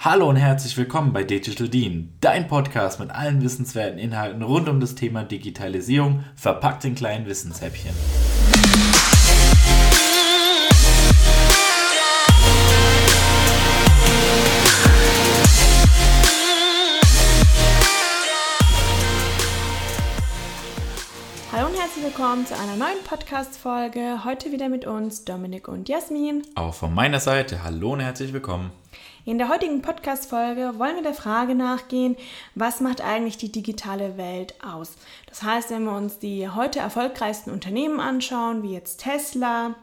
Hallo 0.00 0.28
und 0.28 0.36
herzlich 0.36 0.76
willkommen 0.76 1.12
bei 1.12 1.24
Digital 1.24 1.68
Dean, 1.68 2.14
dein 2.20 2.46
Podcast 2.46 3.00
mit 3.00 3.10
allen 3.10 3.42
wissenswerten 3.42 3.98
Inhalten 3.98 4.42
rund 4.42 4.68
um 4.68 4.78
das 4.78 4.94
Thema 4.94 5.24
Digitalisierung, 5.24 6.22
verpackt 6.36 6.84
in 6.84 6.94
kleinen 6.94 7.26
Wissenshäppchen. 7.26 7.90
Hallo 21.50 21.66
und 21.66 21.76
herzlich 21.76 22.04
willkommen 22.04 22.46
zu 22.46 22.56
einer 22.56 22.76
neuen 22.76 23.02
Podcast-Folge. 23.02 24.24
Heute 24.24 24.52
wieder 24.52 24.68
mit 24.68 24.86
uns 24.86 25.24
Dominik 25.24 25.66
und 25.66 25.88
Jasmin. 25.88 26.44
Auch 26.54 26.74
von 26.74 26.94
meiner 26.94 27.18
Seite, 27.18 27.64
hallo 27.64 27.94
und 27.94 28.00
herzlich 28.00 28.32
willkommen. 28.32 28.70
In 29.24 29.36
der 29.36 29.48
heutigen 29.48 29.82
Podcast-Folge 29.82 30.78
wollen 30.78 30.96
wir 30.96 31.02
der 31.02 31.12
Frage 31.14 31.54
nachgehen, 31.54 32.16
was 32.54 32.80
macht 32.80 33.00
eigentlich 33.00 33.36
die 33.36 33.52
digitale 33.52 34.16
Welt 34.16 34.54
aus? 34.64 34.92
Das 35.26 35.42
heißt, 35.42 35.70
wenn 35.70 35.84
wir 35.84 35.92
uns 35.92 36.18
die 36.18 36.48
heute 36.48 36.78
erfolgreichsten 36.78 37.50
Unternehmen 37.50 38.00
anschauen, 38.00 38.62
wie 38.62 38.72
jetzt 38.72 39.02
Tesla, 39.02 39.74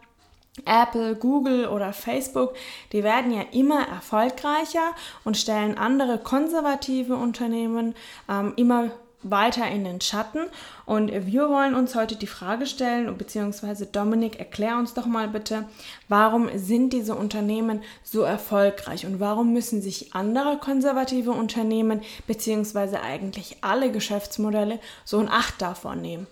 Apple, 0.66 1.16
Google 1.16 1.68
oder 1.68 1.92
Facebook, 1.92 2.56
die 2.94 3.04
werden 3.04 3.32
ja 3.32 3.44
immer 3.52 3.88
erfolgreicher 3.88 4.96
und 5.26 5.38
stellen 5.38 5.78
andere 5.78 6.18
konservative 6.18 7.16
Unternehmen 7.16 7.94
ähm, 8.30 8.54
immer 8.56 8.92
weiter 9.30 9.68
in 9.68 9.84
den 9.84 10.02
Schatten. 10.02 10.46
Und 10.86 11.12
wir 11.12 11.50
wollen 11.50 11.76
uns 11.76 11.96
heute 11.96 12.16
die 12.16 12.28
Frage 12.28 12.66
stellen, 12.66 13.18
beziehungsweise 13.18 13.86
Dominik, 13.86 14.40
erklär 14.40 14.78
uns 14.78 14.94
doch 14.94 15.06
mal 15.06 15.28
bitte, 15.28 15.66
warum 16.08 16.50
sind 16.58 16.94
diese 16.94 17.16
Unternehmen 17.16 17.82
so 18.04 18.22
erfolgreich 18.22 19.06
und 19.06 19.20
warum 19.20 19.52
müssen 19.52 19.82
sich 19.82 20.14
andere 20.14 20.58
konservative 20.58 21.32
Unternehmen, 21.32 22.02
beziehungsweise 22.28 23.02
eigentlich 23.02 23.58
alle 23.62 23.92
Geschäftsmodelle, 23.92 24.80
so 25.04 25.20
ein 25.20 25.30
Acht 25.30 25.62
davon 25.62 26.02
nehmen? 26.02 26.28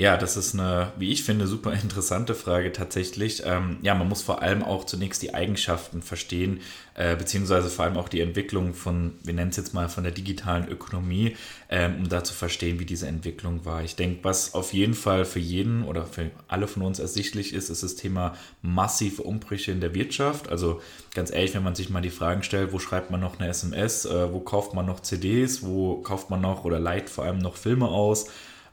Ja, 0.00 0.16
das 0.16 0.36
ist 0.36 0.54
eine, 0.54 0.92
wie 0.96 1.10
ich 1.10 1.24
finde, 1.24 1.48
super 1.48 1.72
interessante 1.72 2.36
Frage 2.36 2.70
tatsächlich. 2.70 3.42
Ähm, 3.44 3.78
ja, 3.82 3.96
man 3.96 4.08
muss 4.08 4.22
vor 4.22 4.42
allem 4.42 4.62
auch 4.62 4.84
zunächst 4.84 5.22
die 5.22 5.34
Eigenschaften 5.34 6.02
verstehen, 6.02 6.60
äh, 6.94 7.16
beziehungsweise 7.16 7.68
vor 7.68 7.84
allem 7.84 7.96
auch 7.96 8.08
die 8.08 8.20
Entwicklung 8.20 8.74
von, 8.74 9.14
wir 9.24 9.34
nennen 9.34 9.50
es 9.50 9.56
jetzt 9.56 9.74
mal 9.74 9.88
von 9.88 10.04
der 10.04 10.12
digitalen 10.12 10.68
Ökonomie, 10.68 11.36
ähm, 11.68 11.96
um 11.98 12.08
da 12.08 12.22
zu 12.22 12.32
verstehen, 12.32 12.78
wie 12.78 12.84
diese 12.84 13.08
Entwicklung 13.08 13.64
war. 13.64 13.82
Ich 13.82 13.96
denke, 13.96 14.20
was 14.22 14.54
auf 14.54 14.72
jeden 14.72 14.94
Fall 14.94 15.24
für 15.24 15.40
jeden 15.40 15.82
oder 15.82 16.06
für 16.06 16.30
alle 16.46 16.68
von 16.68 16.84
uns 16.84 17.00
ersichtlich 17.00 17.52
ist, 17.52 17.68
ist 17.68 17.82
das 17.82 17.96
Thema 17.96 18.36
massive 18.62 19.24
Umbrüche 19.24 19.72
in 19.72 19.80
der 19.80 19.94
Wirtschaft. 19.94 20.48
Also 20.48 20.80
ganz 21.12 21.32
ehrlich, 21.32 21.54
wenn 21.54 21.64
man 21.64 21.74
sich 21.74 21.90
mal 21.90 22.02
die 22.02 22.10
Fragen 22.10 22.44
stellt, 22.44 22.72
wo 22.72 22.78
schreibt 22.78 23.10
man 23.10 23.18
noch 23.18 23.40
eine 23.40 23.48
SMS, 23.48 24.04
äh, 24.04 24.32
wo 24.32 24.38
kauft 24.38 24.74
man 24.74 24.86
noch 24.86 25.00
CDs, 25.00 25.64
wo 25.64 25.96
kauft 26.02 26.30
man 26.30 26.40
noch 26.40 26.64
oder 26.64 26.78
leiht 26.78 27.10
vor 27.10 27.24
allem 27.24 27.38
noch 27.38 27.56
Filme 27.56 27.88
aus, 27.88 28.28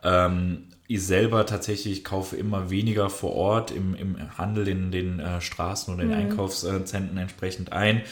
ähm, 0.05 0.63
ich 0.87 1.03
selber 1.03 1.45
tatsächlich 1.45 2.03
kaufe 2.03 2.35
immer 2.35 2.69
weniger 2.69 3.09
vor 3.09 3.33
Ort 3.33 3.71
im, 3.71 3.95
im 3.95 4.37
Handel 4.37 4.67
in 4.67 4.91
den 4.91 5.19
äh, 5.19 5.41
Straßen 5.41 5.93
oder 5.93 6.03
in 6.03 6.09
den 6.09 6.19
mhm. 6.19 6.31
Einkaufszentren 6.31 7.17
entsprechend 7.17 7.73
ein. 7.73 8.03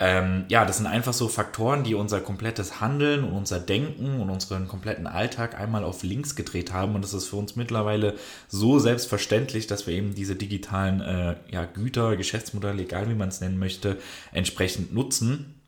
Ähm, 0.00 0.46
ja, 0.48 0.64
das 0.64 0.78
sind 0.78 0.86
einfach 0.86 1.12
so 1.12 1.28
Faktoren, 1.28 1.84
die 1.84 1.94
unser 1.94 2.20
komplettes 2.20 2.80
Handeln 2.80 3.22
und 3.22 3.34
unser 3.34 3.60
Denken 3.60 4.20
und 4.20 4.30
unseren 4.30 4.66
kompletten 4.66 5.06
Alltag 5.06 5.60
einmal 5.60 5.84
auf 5.84 6.02
links 6.02 6.34
gedreht 6.34 6.72
haben. 6.72 6.96
Und 6.96 7.04
das 7.04 7.14
ist 7.14 7.28
für 7.28 7.36
uns 7.36 7.54
mittlerweile 7.54 8.14
so 8.48 8.80
selbstverständlich, 8.80 9.68
dass 9.68 9.86
wir 9.86 9.94
eben 9.94 10.14
diese 10.14 10.34
digitalen 10.34 11.00
äh, 11.02 11.36
ja, 11.52 11.66
Güter, 11.66 12.16
Geschäftsmodelle, 12.16 12.82
egal 12.82 13.08
wie 13.10 13.14
man 13.14 13.28
es 13.28 13.40
nennen 13.40 13.60
möchte, 13.60 13.98
entsprechend 14.32 14.92
nutzen. 14.92 15.61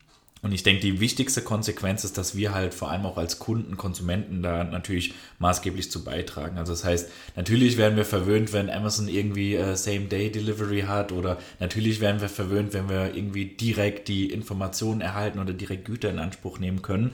Und 0.44 0.52
ich 0.52 0.62
denke, 0.62 0.82
die 0.82 1.00
wichtigste 1.00 1.40
Konsequenz 1.40 2.04
ist, 2.04 2.18
dass 2.18 2.36
wir 2.36 2.52
halt 2.52 2.74
vor 2.74 2.90
allem 2.90 3.06
auch 3.06 3.16
als 3.16 3.38
Kunden, 3.38 3.78
Konsumenten 3.78 4.42
da 4.42 4.62
natürlich 4.62 5.14
maßgeblich 5.38 5.90
zu 5.90 6.04
beitragen. 6.04 6.58
Also 6.58 6.74
das 6.74 6.84
heißt, 6.84 7.10
natürlich 7.34 7.78
werden 7.78 7.96
wir 7.96 8.04
verwöhnt, 8.04 8.52
wenn 8.52 8.68
Amazon 8.68 9.08
irgendwie 9.08 9.54
äh, 9.54 9.74
Same-Day-Delivery 9.74 10.82
hat 10.82 11.12
oder 11.12 11.38
natürlich 11.60 12.00
werden 12.00 12.20
wir 12.20 12.28
verwöhnt, 12.28 12.74
wenn 12.74 12.90
wir 12.90 13.14
irgendwie 13.14 13.46
direkt 13.46 14.08
die 14.08 14.30
Informationen 14.30 15.00
erhalten 15.00 15.38
oder 15.38 15.54
direkt 15.54 15.86
Güter 15.86 16.10
in 16.10 16.18
Anspruch 16.18 16.58
nehmen 16.58 16.82
können. 16.82 17.12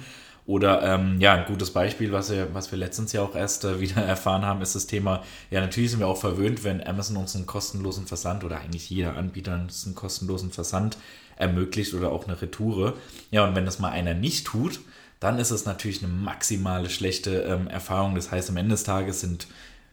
Oder 0.50 0.83
ähm, 0.83 1.21
ja, 1.21 1.34
ein 1.34 1.44
gutes 1.44 1.71
Beispiel, 1.71 2.11
was 2.11 2.28
wir, 2.33 2.53
was 2.53 2.72
wir 2.72 2.78
letztens 2.78 3.12
ja 3.12 3.22
auch 3.22 3.37
erst 3.37 3.65
äh, 3.65 3.78
wieder 3.78 4.03
erfahren 4.03 4.44
haben, 4.44 4.62
ist 4.62 4.75
das 4.75 4.88
Thema, 4.88 5.22
ja, 5.49 5.61
natürlich 5.61 5.93
sind 5.93 6.00
wir 6.00 6.09
auch 6.09 6.16
verwöhnt, 6.16 6.65
wenn 6.65 6.84
Amazon 6.84 7.19
uns 7.19 7.37
einen 7.37 7.47
kostenlosen 7.47 8.09
Versand 8.09 8.43
oder 8.43 8.59
eigentlich 8.59 8.91
jeder 8.91 9.16
Anbieter 9.16 9.55
uns 9.55 9.87
einen 9.87 9.94
kostenlosen 9.94 10.50
Versand 10.50 10.97
ermöglicht 11.37 11.94
oder 11.94 12.10
auch 12.10 12.27
eine 12.27 12.43
Retoure. 12.43 12.94
Ja, 13.31 13.47
und 13.47 13.55
wenn 13.55 13.65
das 13.65 13.78
mal 13.78 13.93
einer 13.93 14.15
nicht 14.15 14.44
tut, 14.44 14.81
dann 15.21 15.39
ist 15.39 15.53
es 15.53 15.66
natürlich 15.66 16.03
eine 16.03 16.12
maximale 16.12 16.91
schlechte 16.91 17.43
ähm, 17.43 17.69
Erfahrung. 17.69 18.16
Das 18.16 18.33
heißt, 18.33 18.50
am 18.50 18.56
Ende 18.56 18.72
des 18.72 18.83
Tages 18.83 19.21
sind, 19.21 19.47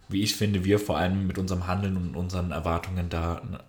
wie 0.09 0.23
ich 0.23 0.35
finde, 0.35 0.66
wir 0.66 0.79
vor 0.79 0.97
allem 0.97 1.28
mit 1.28 1.38
unserem 1.38 1.67
Handeln 1.67 1.97
und 1.97 2.16
unseren 2.16 2.50
Erwartungen 2.50 3.09
da 3.09 3.44
ein 3.44 3.59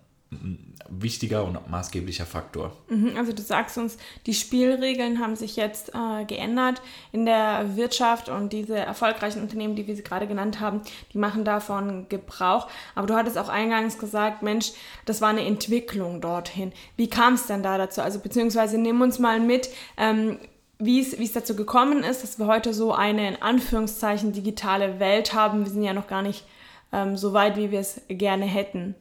wichtiger 0.87 1.43
und 1.43 1.69
maßgeblicher 1.69 2.25
Faktor. 2.25 2.71
Mhm, 2.87 3.13
also 3.17 3.33
du 3.33 3.41
sagst 3.41 3.77
uns, 3.77 3.97
die 4.25 4.33
Spielregeln 4.33 5.19
haben 5.19 5.35
sich 5.35 5.55
jetzt 5.55 5.89
äh, 5.95 6.25
geändert 6.25 6.81
in 7.11 7.25
der 7.25 7.75
Wirtschaft 7.75 8.29
und 8.29 8.53
diese 8.53 8.77
erfolgreichen 8.77 9.41
Unternehmen, 9.41 9.75
die 9.75 9.87
wir 9.87 9.95
sie 9.95 10.03
gerade 10.03 10.27
genannt 10.27 10.59
haben, 10.59 10.81
die 11.13 11.17
machen 11.17 11.45
davon 11.45 12.07
Gebrauch. 12.09 12.67
Aber 12.93 13.07
du 13.07 13.15
hattest 13.15 13.37
auch 13.37 13.49
eingangs 13.49 13.97
gesagt, 13.97 14.43
Mensch, 14.43 14.71
das 15.05 15.21
war 15.21 15.29
eine 15.29 15.45
Entwicklung 15.45 16.21
dorthin. 16.21 16.73
Wie 16.95 17.09
kam 17.09 17.33
es 17.33 17.47
denn 17.47 17.63
da 17.63 17.77
dazu? 17.77 18.01
Also 18.01 18.19
beziehungsweise 18.19 18.77
nimm 18.77 19.01
uns 19.01 19.17
mal 19.17 19.39
mit, 19.39 19.69
ähm, 19.97 20.37
wie 20.77 21.01
es 21.01 21.33
dazu 21.33 21.55
gekommen 21.55 22.03
ist, 22.03 22.23
dass 22.23 22.39
wir 22.39 22.45
heute 22.45 22.73
so 22.73 22.93
eine 22.93 23.27
in 23.27 23.41
Anführungszeichen 23.41 24.31
digitale 24.31 24.99
Welt 24.99 25.33
haben. 25.33 25.65
Wir 25.65 25.71
sind 25.71 25.83
ja 25.83 25.93
noch 25.93 26.07
gar 26.07 26.21
nicht 26.21 26.45
ähm, 26.93 27.17
so 27.17 27.33
weit, 27.33 27.57
wie 27.57 27.71
wir 27.71 27.79
es 27.79 28.01
gerne 28.07 28.45
hätten. 28.45 28.95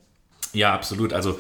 Ja, 0.53 0.75
absolut. 0.75 1.13
Also 1.13 1.39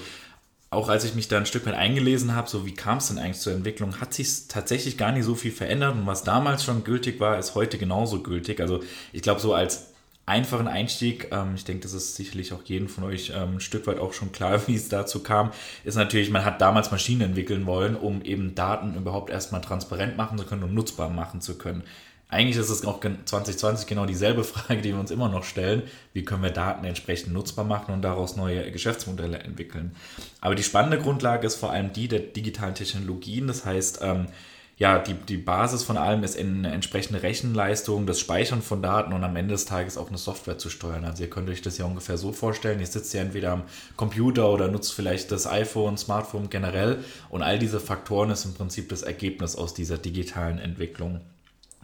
auch 0.70 0.88
als 0.88 1.04
ich 1.04 1.14
mich 1.14 1.28
da 1.28 1.38
ein 1.38 1.46
Stück 1.46 1.64
weit 1.66 1.74
eingelesen 1.74 2.34
habe, 2.34 2.48
so 2.48 2.66
wie 2.66 2.74
kam 2.74 2.98
es 2.98 3.08
denn 3.08 3.18
eigentlich 3.18 3.40
zur 3.40 3.54
Entwicklung, 3.54 4.00
hat 4.00 4.12
sich 4.12 4.48
tatsächlich 4.48 4.98
gar 4.98 5.12
nicht 5.12 5.24
so 5.24 5.34
viel 5.34 5.52
verändert 5.52 5.94
und 5.94 6.06
was 6.06 6.24
damals 6.24 6.62
schon 6.62 6.84
gültig 6.84 7.20
war, 7.20 7.38
ist 7.38 7.54
heute 7.54 7.78
genauso 7.78 8.22
gültig. 8.22 8.60
Also 8.60 8.82
ich 9.12 9.22
glaube, 9.22 9.40
so 9.40 9.54
als 9.54 9.94
einfachen 10.26 10.68
Einstieg, 10.68 11.28
ähm, 11.32 11.54
ich 11.54 11.64
denke, 11.64 11.84
das 11.84 11.94
ist 11.94 12.16
sicherlich 12.16 12.52
auch 12.52 12.62
jedem 12.64 12.88
von 12.88 13.04
euch 13.04 13.32
ähm, 13.34 13.54
ein 13.54 13.60
Stück 13.60 13.86
weit 13.86 13.98
auch 13.98 14.12
schon 14.12 14.30
klar, 14.30 14.60
wie 14.66 14.74
es 14.74 14.88
dazu 14.90 15.20
kam, 15.22 15.52
ist 15.84 15.96
natürlich, 15.96 16.30
man 16.30 16.44
hat 16.44 16.60
damals 16.60 16.90
Maschinen 16.90 17.22
entwickeln 17.22 17.64
wollen, 17.64 17.96
um 17.96 18.20
eben 18.22 18.54
Daten 18.54 18.94
überhaupt 18.94 19.30
erstmal 19.30 19.62
transparent 19.62 20.18
machen 20.18 20.36
zu 20.36 20.44
können 20.44 20.64
und 20.64 20.74
nutzbar 20.74 21.08
machen 21.08 21.40
zu 21.40 21.56
können. 21.56 21.82
Eigentlich 22.30 22.58
ist 22.58 22.68
es 22.68 22.84
auch 22.84 23.00
2020 23.00 23.86
genau 23.86 24.04
dieselbe 24.04 24.44
Frage, 24.44 24.82
die 24.82 24.92
wir 24.92 25.00
uns 25.00 25.10
immer 25.10 25.28
noch 25.28 25.44
stellen. 25.44 25.82
Wie 26.12 26.24
können 26.24 26.42
wir 26.42 26.50
Daten 26.50 26.84
entsprechend 26.84 27.32
nutzbar 27.32 27.64
machen 27.64 27.94
und 27.94 28.02
daraus 28.02 28.36
neue 28.36 28.70
Geschäftsmodelle 28.70 29.38
entwickeln? 29.38 29.96
Aber 30.40 30.54
die 30.54 30.62
spannende 30.62 30.98
Grundlage 30.98 31.46
ist 31.46 31.56
vor 31.56 31.72
allem 31.72 31.92
die 31.92 32.08
der 32.08 32.20
digitalen 32.20 32.74
Technologien. 32.74 33.46
Das 33.46 33.64
heißt, 33.64 34.00
ähm, 34.02 34.26
ja, 34.76 35.00
die, 35.00 35.14
die 35.14 35.38
Basis 35.38 35.82
von 35.82 35.96
allem 35.96 36.22
ist 36.22 36.38
eine 36.38 36.70
entsprechende 36.70 37.22
Rechenleistung, 37.22 38.06
das 38.06 38.20
Speichern 38.20 38.62
von 38.62 38.80
Daten 38.80 39.12
und 39.12 39.24
am 39.24 39.34
Ende 39.34 39.54
des 39.54 39.64
Tages 39.64 39.98
auch 39.98 40.08
eine 40.08 40.18
Software 40.18 40.56
zu 40.56 40.70
steuern. 40.70 41.04
Also 41.04 41.24
ihr 41.24 41.30
könnt 41.30 41.48
euch 41.48 41.62
das 41.62 41.78
ja 41.78 41.84
ungefähr 41.84 42.16
so 42.16 42.30
vorstellen, 42.30 42.78
ihr 42.78 42.86
sitzt 42.86 43.12
ja 43.12 43.22
entweder 43.22 43.52
am 43.52 43.62
Computer 43.96 44.50
oder 44.50 44.68
nutzt 44.68 44.94
vielleicht 44.94 45.32
das 45.32 45.48
iPhone, 45.48 45.98
Smartphone 45.98 46.48
generell 46.48 47.02
und 47.28 47.42
all 47.42 47.58
diese 47.58 47.80
Faktoren 47.80 48.30
ist 48.30 48.44
im 48.44 48.54
Prinzip 48.54 48.88
das 48.88 49.02
Ergebnis 49.02 49.56
aus 49.56 49.74
dieser 49.74 49.98
digitalen 49.98 50.60
Entwicklung. 50.60 51.22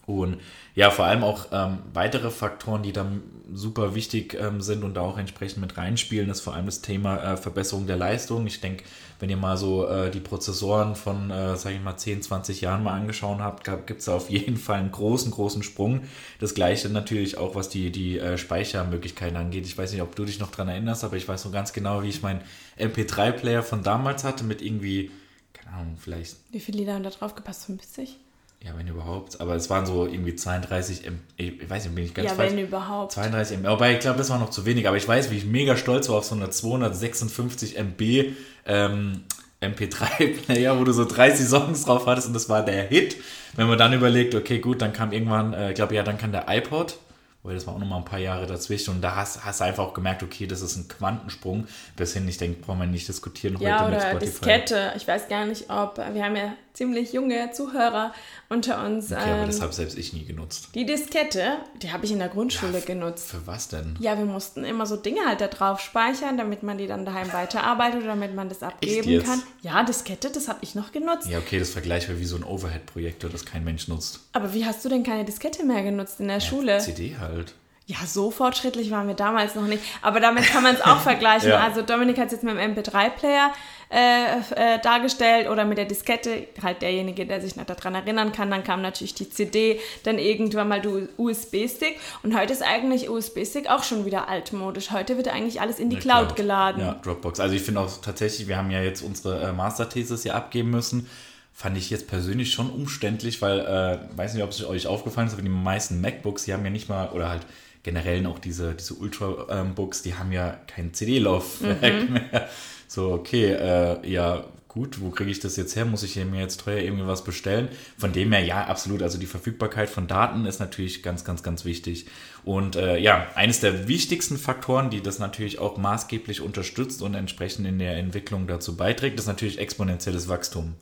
Und 0.07 0.39
ja, 0.75 0.91
vor 0.91 1.07
allem 1.07 1.25
auch 1.25 1.47
ähm, 1.53 1.79
weitere 1.93 2.31
Faktoren, 2.31 2.83
die 2.83 2.93
dann 2.93 3.23
super 3.53 3.95
wichtig 3.95 4.37
ähm, 4.39 4.61
sind 4.61 4.85
und 4.85 4.95
da 4.95 5.01
auch 5.01 5.17
entsprechend 5.17 5.61
mit 5.61 5.77
reinspielen, 5.77 6.29
ist 6.31 6.41
vor 6.41 6.55
allem 6.55 6.67
das 6.67 6.83
Thema 6.83 7.17
äh, 7.23 7.37
Verbesserung 7.37 7.87
der 7.87 7.97
Leistung. 7.97 8.47
Ich 8.47 8.61
denke, 8.61 8.85
wenn 9.21 9.31
ihr 9.31 9.37
mal 9.37 9.57
so 9.57 9.87
äh, 9.87 10.11
die 10.11 10.21
Prozessoren 10.21 10.97
von, 10.97 11.31
äh, 11.31 11.57
sage 11.57 11.77
ich 11.77 11.83
mal, 11.83 11.97
10, 11.97 12.23
20 12.23 12.61
Jahren 12.61 12.83
mal 12.83 12.93
angeschaut 12.93 13.39
habt, 13.39 13.65
gibt 13.87 14.01
es 14.01 14.09
auf 14.09 14.29
jeden 14.29 14.57
Fall 14.57 14.81
einen 14.81 14.91
großen, 14.91 15.31
großen 15.31 15.63
Sprung. 15.63 16.03
Das 16.41 16.55
gleiche 16.55 16.89
natürlich 16.91 17.39
auch, 17.39 17.55
was 17.55 17.69
die, 17.69 17.91
die 17.91 18.19
äh, 18.19 18.37
Speichermöglichkeiten 18.37 19.37
angeht. 19.37 19.67
Ich 19.67 19.79
weiß 19.79 19.93
nicht, 19.93 20.03
ob 20.03 20.17
du 20.17 20.25
dich 20.25 20.41
noch 20.41 20.51
dran 20.51 20.69
erinnerst, 20.69 21.05
aber 21.05 21.17
ich 21.17 21.27
weiß 21.27 21.43
so 21.43 21.51
ganz 21.51 21.73
genau, 21.73 22.03
wie 22.03 22.09
ich 22.09 22.23
meinen 22.23 22.43
MP3-Player 22.79 23.63
von 23.63 23.83
damals 23.83 24.25
hatte 24.25 24.45
mit 24.45 24.61
irgendwie, 24.61 25.11
keine 25.53 25.77
Ahnung, 25.77 25.97
vielleicht... 25.99 26.37
Wie 26.51 26.61
viele 26.61 26.79
Lieder 26.79 26.95
haben 26.95 27.05
da 27.05 27.11
drauf 27.11 27.35
gepasst? 27.35 27.67
50? 27.67 28.19
Ja, 28.65 28.73
wenn 28.77 28.89
überhaupt. 28.89 29.41
Aber 29.43 29.55
es 29.55 29.69
waren 29.69 29.85
so 29.85 30.07
irgendwie 30.07 30.35
32 30.35 31.07
M. 31.07 31.21
Ich 31.37 31.69
weiß 31.69 31.85
nicht, 31.85 31.95
bin 31.95 32.05
ich 32.05 32.15
ganz 32.15 32.31
Ja, 32.31 32.35
falsch. 32.35 32.53
wenn 32.53 32.59
überhaupt. 32.59 33.13
32 33.13 33.59
MB. 33.59 33.69
Wobei, 33.69 33.93
ich 33.93 34.01
glaube, 34.01 34.17
das 34.17 34.31
war 34.31 34.39
noch 34.39 34.49
zu 34.49 34.65
wenig. 34.65 34.89
Aber 34.89 34.97
ich 34.97 35.07
weiß, 35.07 35.31
wie 35.31 35.37
ich 35.37 35.45
mega 35.45 35.77
stolz 35.77 36.09
war 36.09 36.17
auf 36.17 36.25
so 36.25 36.35
eine 36.35 36.49
256 36.49 37.77
MB 37.77 38.33
ähm, 38.65 39.25
MP3-Player, 39.61 40.79
wo 40.81 40.85
du 40.85 40.93
so 40.93 41.05
30 41.05 41.47
Songs 41.47 41.85
drauf 41.85 42.07
hattest 42.07 42.29
und 42.29 42.33
das 42.33 42.49
war 42.49 42.65
der 42.65 42.85
Hit. 42.85 43.17
Wenn 43.55 43.69
man 43.69 43.77
dann 43.77 43.93
überlegt, 43.93 44.35
okay, 44.35 44.59
gut, 44.61 44.81
dann 44.81 44.95
kam 44.95 45.13
irgendwann, 45.13 45.53
äh, 45.53 45.69
ich 45.71 45.75
glaube, 45.75 45.95
ja, 45.95 46.03
dann 46.03 46.17
kam 46.17 46.33
der 46.33 46.47
iPod. 46.49 46.99
Weil 47.43 47.57
das 47.57 47.67
war 47.67 47.75
auch 47.75 47.79
noch 47.79 47.87
mal 47.87 47.99
ein 47.99 48.07
paar 48.07 48.19
Jahre 48.19 48.47
dazwischen 48.47 48.95
und 48.95 49.03
da 49.03 49.17
hast, 49.17 49.45
hast 49.45 49.61
du 49.61 49.65
einfach 49.65 49.85
auch 49.85 49.93
gemerkt, 49.93 50.23
okay, 50.23 50.47
das 50.47 50.63
ist 50.63 50.77
ein 50.77 50.89
Quantensprung. 50.89 51.67
Bis 51.95 52.15
hin, 52.15 52.27
ich 52.27 52.39
denke, 52.39 52.63
brauchen 52.63 52.81
wir 52.81 52.87
nicht 52.87 53.07
diskutieren 53.07 53.59
ja, 53.61 53.85
heute 53.85 53.89
oder 53.89 54.15
mit 54.15 54.23
Spotify. 54.23 54.25
Diskette. 54.25 54.93
Ich 54.97 55.07
weiß 55.07 55.29
gar 55.29 55.45
nicht, 55.45 55.69
ob, 55.69 55.99
wir 55.99 56.25
haben 56.25 56.37
ja 56.37 56.55
ziemlich 56.75 57.13
junge 57.13 57.51
Zuhörer 57.53 58.13
unter 58.49 58.85
uns. 58.85 59.11
Okay, 59.11 59.21
aber 59.23 59.47
das 59.47 59.61
habe 59.63 59.73
selbst 59.73 59.97
ich 59.97 60.13
nie 60.13 60.25
genutzt. 60.25 60.69
Die 60.75 60.85
Diskette, 60.85 61.59
die 61.81 61.93
habe 61.93 62.05
ich 62.05 62.13
in 62.13 62.19
der 62.19 62.29
Grundschule 62.29 62.79
Ja, 62.81 62.85
genutzt. 62.85 63.29
Für 63.31 63.47
was 63.47 63.69
denn? 63.69 63.97
Ja, 64.01 64.19
wir 64.19 64.25
mussten 64.27 64.65
immer 64.65 64.85
so 64.85 64.97
Dinge 64.97 65.21
halt 65.27 65.41
da 65.41 65.47
drauf 65.47 65.81
speichern, 65.81 66.37
damit 66.37 66.63
man 66.63 66.77
die 66.77 66.87
dann 66.87 67.05
daheim 67.07 67.33
weiterarbeitet 67.33 68.01
oder 68.01 68.09
damit 68.09 68.35
man 68.35 68.49
das 68.49 68.63
abgeben 68.63 69.09
jetzt? 69.09 69.27
kann. 69.27 69.43
Ja, 69.63 69.83
Diskette, 69.85 70.31
das 70.31 70.49
habe 70.49 70.59
ich 70.63 70.75
noch 70.75 70.93
genutzt. 70.93 71.29
Ja, 71.29 71.39
okay, 71.39 71.59
das 71.59 71.71
vergleichbar 71.71 72.19
wie 72.19 72.25
so 72.25 72.37
ein 72.37 72.45
Overhead-Projektor, 72.45 73.31
das 73.31 73.47
kein 73.47 73.65
Mensch 73.65 73.89
nutzt. 73.89 74.21
Aber 74.33 74.53
wie 74.53 74.67
hast 74.67 74.85
du 74.85 74.89
denn 74.89 75.05
keine 75.05 75.25
Diskette 75.25 75.65
mehr 75.65 75.83
genutzt 75.83 76.19
in 76.21 76.29
der 76.29 76.41
Schule? 76.41 76.79
CD 76.81 77.17
halt. 77.19 77.55
Ja, 77.87 77.99
so 78.07 78.31
fortschrittlich 78.31 78.91
waren 78.91 79.07
wir 79.09 79.15
damals 79.15 79.55
noch 79.57 79.67
nicht. 79.67 79.83
Aber 80.01 80.19
damit 80.19 80.47
kann 80.47 80.63
man 80.63 80.75
es 80.75 80.81
auch 80.81 81.01
vergleichen. 81.03 81.51
Ja. 81.51 81.61
Also 81.61 81.83
Dominik 81.83 82.17
hat 82.19 82.27
es 82.29 82.33
jetzt 82.33 82.43
mit 82.43 82.57
dem 82.57 82.75
MP3-Player 82.75 83.53
äh, 83.95 84.39
äh, 84.57 84.81
dargestellt 84.81 85.49
oder 85.49 85.65
mit 85.65 85.79
der 85.79 85.85
Diskette. 85.85 86.49
Halt 86.61 86.83
derjenige, 86.83 87.27
der 87.27 87.41
sich 87.41 87.55
noch 87.55 87.65
daran 87.65 87.95
erinnern 87.95 88.33
kann. 88.33 88.51
Dann 88.51 88.65
kam 88.65 88.83
natürlich 88.83 89.15
die 89.15 89.31
CD, 89.31 89.79
dann 90.03 90.19
irgendwann 90.19 90.67
mal 90.67 90.81
der 90.81 91.09
USB-Stick. 91.17 92.01
Und 92.25 92.37
heute 92.37 92.53
ist 92.53 92.63
eigentlich 92.63 93.09
USB-Stick 93.09 93.71
auch 93.71 93.85
schon 93.85 94.05
wieder 94.05 94.29
altmodisch. 94.29 94.91
Heute 94.91 95.17
wird 95.17 95.29
eigentlich 95.29 95.61
alles 95.61 95.79
in 95.79 95.91
die 95.91 95.97
Ja, 95.97 96.03
Cloud, 96.03 96.35
geladen. 96.35 96.83
Ja, 96.83 96.95
Dropbox. 97.05 97.39
Also 97.39 97.55
ich 97.55 97.63
finde 97.63 97.83
auch 97.83 98.01
tatsächlich, 98.03 98.49
wir 98.49 98.57
haben 98.57 98.73
ja 98.73 98.83
jetzt 98.83 99.03
unsere 99.03 99.41
äh, 99.41 99.53
Masterthesis 99.53 100.25
hier 100.25 100.35
abgeben 100.35 100.71
müssen. 100.71 101.09
Fand 101.53 101.79
ich 101.79 101.89
jetzt 101.89 102.09
persönlich 102.09 102.53
schon 102.53 102.71
umständlich, 102.71 103.41
weil, 103.43 103.61
äh, 103.61 104.17
weiß 104.19 104.35
nicht, 104.35 104.43
ob 104.43 104.51
es 104.51 104.65
euch 104.67 104.89
aufgefallen 104.89 105.29
ist, 105.29 105.35
aber 105.35 105.43
die 105.43 105.49
meisten 105.49 106.01
MacBooks, 106.01 106.47
die 106.47 106.53
haben 106.53 106.65
ja 106.65 106.71
nicht 106.71 106.89
mal, 106.89 107.11
oder 107.11 107.29
halt 107.29 107.47
generell 107.85 108.27
auch 108.27 108.41
diese, 108.41 108.75
diese 108.75 108.95
Ultrabooks, 108.95 110.03
die 110.03 110.15
haben 110.15 110.33
ja 110.33 110.59
kein 110.67 110.93
CD-Laufwerk 110.93 112.11
mehr. 112.11 112.49
So, 112.89 113.13
okay, 113.13 113.53
äh, 113.53 114.09
ja, 114.09 114.45
gut, 114.69 115.01
wo 115.01 115.11
kriege 115.11 115.31
ich 115.31 115.41
das 115.41 115.57
jetzt 115.57 115.77
her? 115.77 115.85
Muss 115.85 116.03
ich 116.03 116.17
mir 116.17 116.41
jetzt 116.41 116.61
teuer 116.61 116.79
irgendwie 116.79 117.07
was 117.07 117.25
bestellen? 117.25 117.69
Von 117.97 118.13
dem 118.13 118.33
her, 118.33 118.45
ja, 118.45 118.67
absolut. 118.67 119.03
Also 119.03 119.19
die 119.19 119.27
Verfügbarkeit 119.27 119.89
von 119.89 120.07
Daten 120.07 120.47
ist 120.47 120.59
natürlich 120.59 121.03
ganz, 121.03 121.25
ganz, 121.25 121.43
ganz 121.43 121.65
wichtig. 121.65 122.07
Und 122.45 122.77
äh, 122.77 122.99
ja, 122.99 123.27
eines 123.35 123.61
der 123.61 123.87
wichtigsten 123.87 124.37
Faktoren, 124.37 124.91
die 124.91 125.01
das 125.01 125.19
natürlich 125.19 125.59
auch 125.59 125.77
maßgeblich 125.77 126.41
unterstützt 126.41 127.03
und 127.03 127.15
entsprechend 127.15 127.67
in 127.67 127.79
der 127.79 127.97
Entwicklung 127.97 128.47
dazu 128.47 128.77
beiträgt, 128.77 129.19
ist 129.19 129.27
natürlich 129.27 129.59
exponentielles 129.59 130.29
Wachstum. 130.29 130.75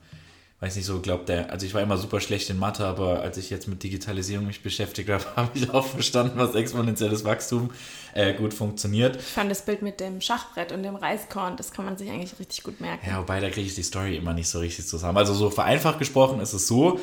Weiß 0.62 0.76
nicht 0.76 0.86
so, 0.86 1.00
glaubt 1.00 1.28
der, 1.28 1.50
also 1.50 1.66
ich 1.66 1.74
war 1.74 1.82
immer 1.82 1.96
super 1.96 2.20
schlecht 2.20 2.48
in 2.48 2.56
Mathe, 2.56 2.86
aber 2.86 3.20
als 3.20 3.36
ich 3.36 3.50
jetzt 3.50 3.66
mit 3.66 3.82
Digitalisierung 3.82 4.46
mich 4.46 4.62
beschäftigt 4.62 5.10
habe, 5.10 5.24
habe 5.36 5.50
ich 5.54 5.68
auch 5.70 5.84
verstanden, 5.84 6.38
was 6.38 6.54
exponentielles 6.54 7.24
Wachstum 7.24 7.70
äh, 8.14 8.32
gut 8.32 8.54
funktioniert. 8.54 9.16
Ich 9.16 9.22
fand 9.22 9.50
das 9.50 9.62
Bild 9.62 9.82
mit 9.82 9.98
dem 9.98 10.20
Schachbrett 10.20 10.70
und 10.70 10.84
dem 10.84 10.94
Reiskorn, 10.94 11.56
das 11.56 11.72
kann 11.72 11.84
man 11.84 11.96
sich 11.96 12.08
eigentlich 12.08 12.38
richtig 12.38 12.62
gut 12.62 12.80
merken. 12.80 13.04
Ja, 13.10 13.18
wobei 13.18 13.40
da 13.40 13.50
kriege 13.50 13.66
ich 13.66 13.74
die 13.74 13.82
Story 13.82 14.14
immer 14.14 14.34
nicht 14.34 14.46
so 14.46 14.60
richtig 14.60 14.86
zusammen. 14.86 15.18
Also 15.18 15.34
so 15.34 15.50
vereinfacht 15.50 15.98
gesprochen 15.98 16.38
ist 16.38 16.52
es 16.52 16.68
so, 16.68 17.00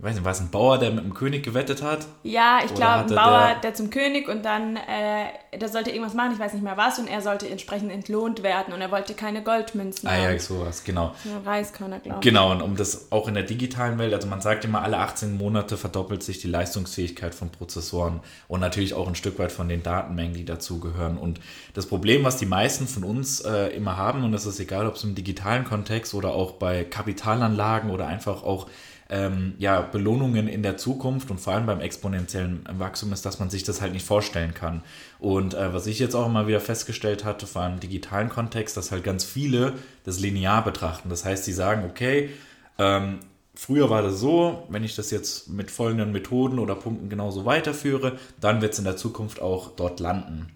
ich 0.00 0.06
weiß 0.06 0.14
nicht, 0.14 0.24
war 0.24 0.32
es 0.32 0.40
ein 0.40 0.48
Bauer, 0.50 0.78
der 0.78 0.92
mit 0.92 1.04
dem 1.04 1.12
König 1.12 1.42
gewettet 1.42 1.82
hat? 1.82 2.06
Ja, 2.22 2.60
ich 2.64 2.72
glaube, 2.74 3.00
ein 3.00 3.06
Bauer, 3.14 3.48
der- 3.48 3.54
der, 3.60 3.74
zum 3.74 3.90
König 3.90 4.28
und 4.30 4.42
dann, 4.46 4.76
äh, 4.76 5.58
der 5.58 5.68
sollte 5.68 5.90
irgendwas 5.90 6.14
machen, 6.14 6.32
ich 6.32 6.38
weiß 6.38 6.54
nicht 6.54 6.62
mehr 6.62 6.78
was, 6.78 6.98
und 6.98 7.06
er 7.06 7.20
sollte 7.20 7.46
entsprechend 7.50 7.92
entlohnt 7.92 8.42
werden 8.42 8.72
und 8.72 8.80
er 8.80 8.90
wollte 8.90 9.12
keine 9.12 9.42
Goldmünzen 9.42 10.08
Ah 10.08 10.16
ja, 10.16 10.28
haben. 10.30 10.38
sowas, 10.38 10.84
genau. 10.84 11.12
Ja, 11.24 11.38
Reiskörner, 11.44 11.98
glaube 11.98 12.20
ich. 12.20 12.24
Genau, 12.24 12.50
und 12.50 12.62
um 12.62 12.76
das 12.76 13.12
auch 13.12 13.28
in 13.28 13.34
der 13.34 13.42
digitalen 13.42 13.98
Welt, 13.98 14.14
also 14.14 14.26
man 14.26 14.40
sagt 14.40 14.64
immer, 14.64 14.80
alle 14.82 14.96
18 14.96 15.36
Monate 15.36 15.76
verdoppelt 15.76 16.22
sich 16.22 16.38
die 16.40 16.48
Leistungsfähigkeit 16.48 17.34
von 17.34 17.50
Prozessoren 17.50 18.20
und 18.48 18.60
natürlich 18.60 18.94
auch 18.94 19.06
ein 19.06 19.14
Stück 19.16 19.38
weit 19.38 19.52
von 19.52 19.68
den 19.68 19.82
Datenmengen, 19.82 20.32
die 20.32 20.46
dazugehören. 20.46 21.18
Und 21.18 21.40
das 21.74 21.84
Problem, 21.84 22.24
was 22.24 22.38
die 22.38 22.46
meisten 22.46 22.86
von 22.88 23.04
uns 23.04 23.40
äh, 23.42 23.66
immer 23.76 23.98
haben, 23.98 24.24
und 24.24 24.32
das 24.32 24.46
ist 24.46 24.58
egal, 24.60 24.86
ob 24.86 24.94
es 24.94 25.04
im 25.04 25.14
digitalen 25.14 25.64
Kontext 25.66 26.14
oder 26.14 26.30
auch 26.32 26.52
bei 26.52 26.84
Kapitalanlagen 26.84 27.90
oder 27.90 28.06
einfach 28.06 28.42
auch 28.44 28.66
ähm, 29.10 29.54
ja, 29.58 29.80
Belohnungen 29.80 30.46
in 30.46 30.62
der 30.62 30.76
Zukunft 30.76 31.30
und 31.30 31.40
vor 31.40 31.54
allem 31.54 31.66
beim 31.66 31.80
exponentiellen 31.80 32.64
Wachstum 32.78 33.12
ist, 33.12 33.26
dass 33.26 33.40
man 33.40 33.50
sich 33.50 33.64
das 33.64 33.80
halt 33.80 33.92
nicht 33.92 34.06
vorstellen 34.06 34.54
kann. 34.54 34.82
Und 35.18 35.54
äh, 35.54 35.74
was 35.74 35.86
ich 35.88 35.98
jetzt 35.98 36.14
auch 36.14 36.26
immer 36.26 36.46
wieder 36.46 36.60
festgestellt 36.60 37.24
hatte, 37.24 37.46
vor 37.46 37.62
allem 37.62 37.74
im 37.74 37.80
digitalen 37.80 38.28
Kontext, 38.28 38.76
dass 38.76 38.92
halt 38.92 39.02
ganz 39.02 39.24
viele 39.24 39.74
das 40.04 40.20
linear 40.20 40.62
betrachten. 40.64 41.08
Das 41.08 41.24
heißt, 41.24 41.44
sie 41.44 41.52
sagen, 41.52 41.84
okay, 41.90 42.30
ähm, 42.78 43.18
früher 43.54 43.90
war 43.90 44.02
das 44.02 44.20
so, 44.20 44.64
wenn 44.68 44.84
ich 44.84 44.94
das 44.94 45.10
jetzt 45.10 45.48
mit 45.48 45.72
folgenden 45.72 46.12
Methoden 46.12 46.60
oder 46.60 46.76
Punkten 46.76 47.08
genauso 47.08 47.44
weiterführe, 47.44 48.16
dann 48.40 48.62
wird 48.62 48.74
es 48.74 48.78
in 48.78 48.84
der 48.84 48.96
Zukunft 48.96 49.42
auch 49.42 49.72
dort 49.74 49.98
landen. 49.98 50.46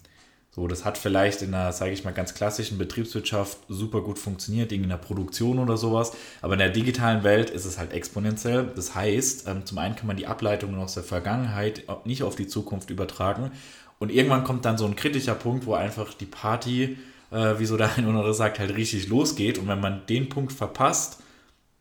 So, 0.55 0.69
das 0.69 0.85
hat 0.85 0.99
vielleicht 0.99 1.43
in 1.43 1.53
einer, 1.53 1.73
sage 1.73 1.91
ich 1.91 2.05
mal, 2.05 2.13
ganz 2.13 2.33
klassischen 2.33 2.79
Betriebswirtschaft 2.79 3.59
super 3.69 4.03
gut 4.03 4.21
funktioniert, 4.21 4.71
in 4.71 4.89
der 4.89 4.99
Produktion 4.99 5.59
oder 5.59 5.77
sowas. 5.77 6.13
Aber 6.43 6.53
in 6.53 6.61
der 6.61 6.71
digitalen 6.71 7.25
Welt 7.25 7.51
ist 7.51 7.65
es 7.65 7.77
halt 7.77 7.93
exponentiell. 7.93 8.71
Das 8.77 8.95
heißt, 8.95 9.49
ähm, 9.49 9.67
zum 9.67 9.79
einen 9.79 9.97
kann 9.97 10.07
man 10.07 10.17
die 10.17 10.29
Ableitungen 10.29 10.79
aus 10.79 10.95
der 10.95 11.03
Vergangenheit 11.03 11.83
nicht 12.05 12.23
auf 12.23 12.37
die 12.37 12.47
Zukunft 12.47 12.91
übertragen. 12.91 13.51
Und 13.99 14.13
irgendwann 14.13 14.45
kommt 14.45 14.65
dann 14.65 14.79
so 14.79 14.87
ein 14.87 14.95
kritischer 14.95 15.35
Punkt, 15.35 15.67
wo 15.67 15.75
einfach 15.75 16.15
die 16.15 16.27
Party, 16.27 16.99
äh, 17.33 17.59
wie 17.59 17.67
so 17.67 17.77
der 17.77 17.97
eine 17.97 18.07
oder 18.07 18.19
andere 18.19 18.35
sagt, 18.35 18.61
halt 18.61 18.77
richtig 18.77 19.09
losgeht. 19.09 19.59
Und 19.59 19.67
wenn 19.67 19.81
man 19.81 20.07
den 20.07 20.29
Punkt 20.29 20.53
verpasst, 20.53 21.19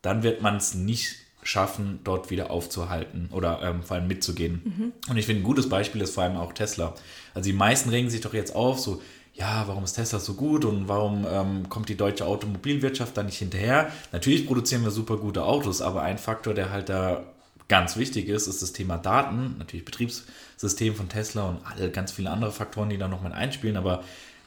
dann 0.02 0.24
wird 0.24 0.42
man 0.42 0.56
es 0.56 0.74
nicht 0.74 1.18
schaffen, 1.44 2.00
dort 2.04 2.30
wieder 2.30 2.52
aufzuhalten 2.52 3.30
oder 3.32 3.62
ähm, 3.62 3.84
vor 3.84 3.98
allem 3.98 4.08
mitzugehen. 4.08 4.94
Und 5.10 5.18
ich 5.18 5.26
finde, 5.26 5.42
ein 5.42 5.46
gutes 5.46 5.70
Beispiel 5.70 6.02
ist 6.02 6.14
vor 6.14 6.24
allem 6.24 6.38
auch 6.38 6.54
Tesla. 6.54 6.96
Also 7.34 7.50
die 7.50 7.56
meisten 7.56 7.90
regen 7.90 8.10
sich 8.10 8.22
doch 8.22 8.34
jetzt 8.34 8.56
auf, 8.56 8.80
so, 8.80 9.02
ja, 9.34 9.64
warum 9.68 9.84
ist 9.84 9.94
Tesla 9.94 10.20
so 10.20 10.36
gut 10.36 10.64
und 10.64 10.88
warum 10.88 11.26
ähm, 11.30 11.70
kommt 11.70 11.90
die 11.90 11.98
deutsche 11.98 12.26
Automobilwirtschaft 12.26 13.18
da 13.18 13.24
nicht 13.24 13.38
hinterher? 13.38 13.92
Natürlich 14.12 14.46
produzieren 14.46 14.84
wir 14.84 14.92
super 14.92 15.18
gute 15.18 15.44
Autos, 15.44 15.82
aber 15.82 16.04
ein 16.04 16.18
Faktor, 16.18 16.54
der 16.54 16.72
halt 16.72 16.90
da 16.90 17.24
ganz 17.68 17.98
wichtig 17.98 18.28
ist, 18.28 18.48
ist 18.48 18.62
das 18.62 18.74
Thema 18.74 18.98
Daten, 18.98 19.56
natürlich 19.58 19.86
Betriebssystem 19.86 20.96
von 20.96 21.10
Tesla 21.10 21.50
und 21.50 21.60
alle 21.66 21.90
ganz 21.90 22.12
viele 22.12 22.30
andere 22.30 22.52
Faktoren, 22.52 22.90
die 22.90 22.98
da 22.98 23.08
noch 23.08 23.22
mit 23.22 23.34
einspielen, 23.34 23.78
aber 23.78 24.04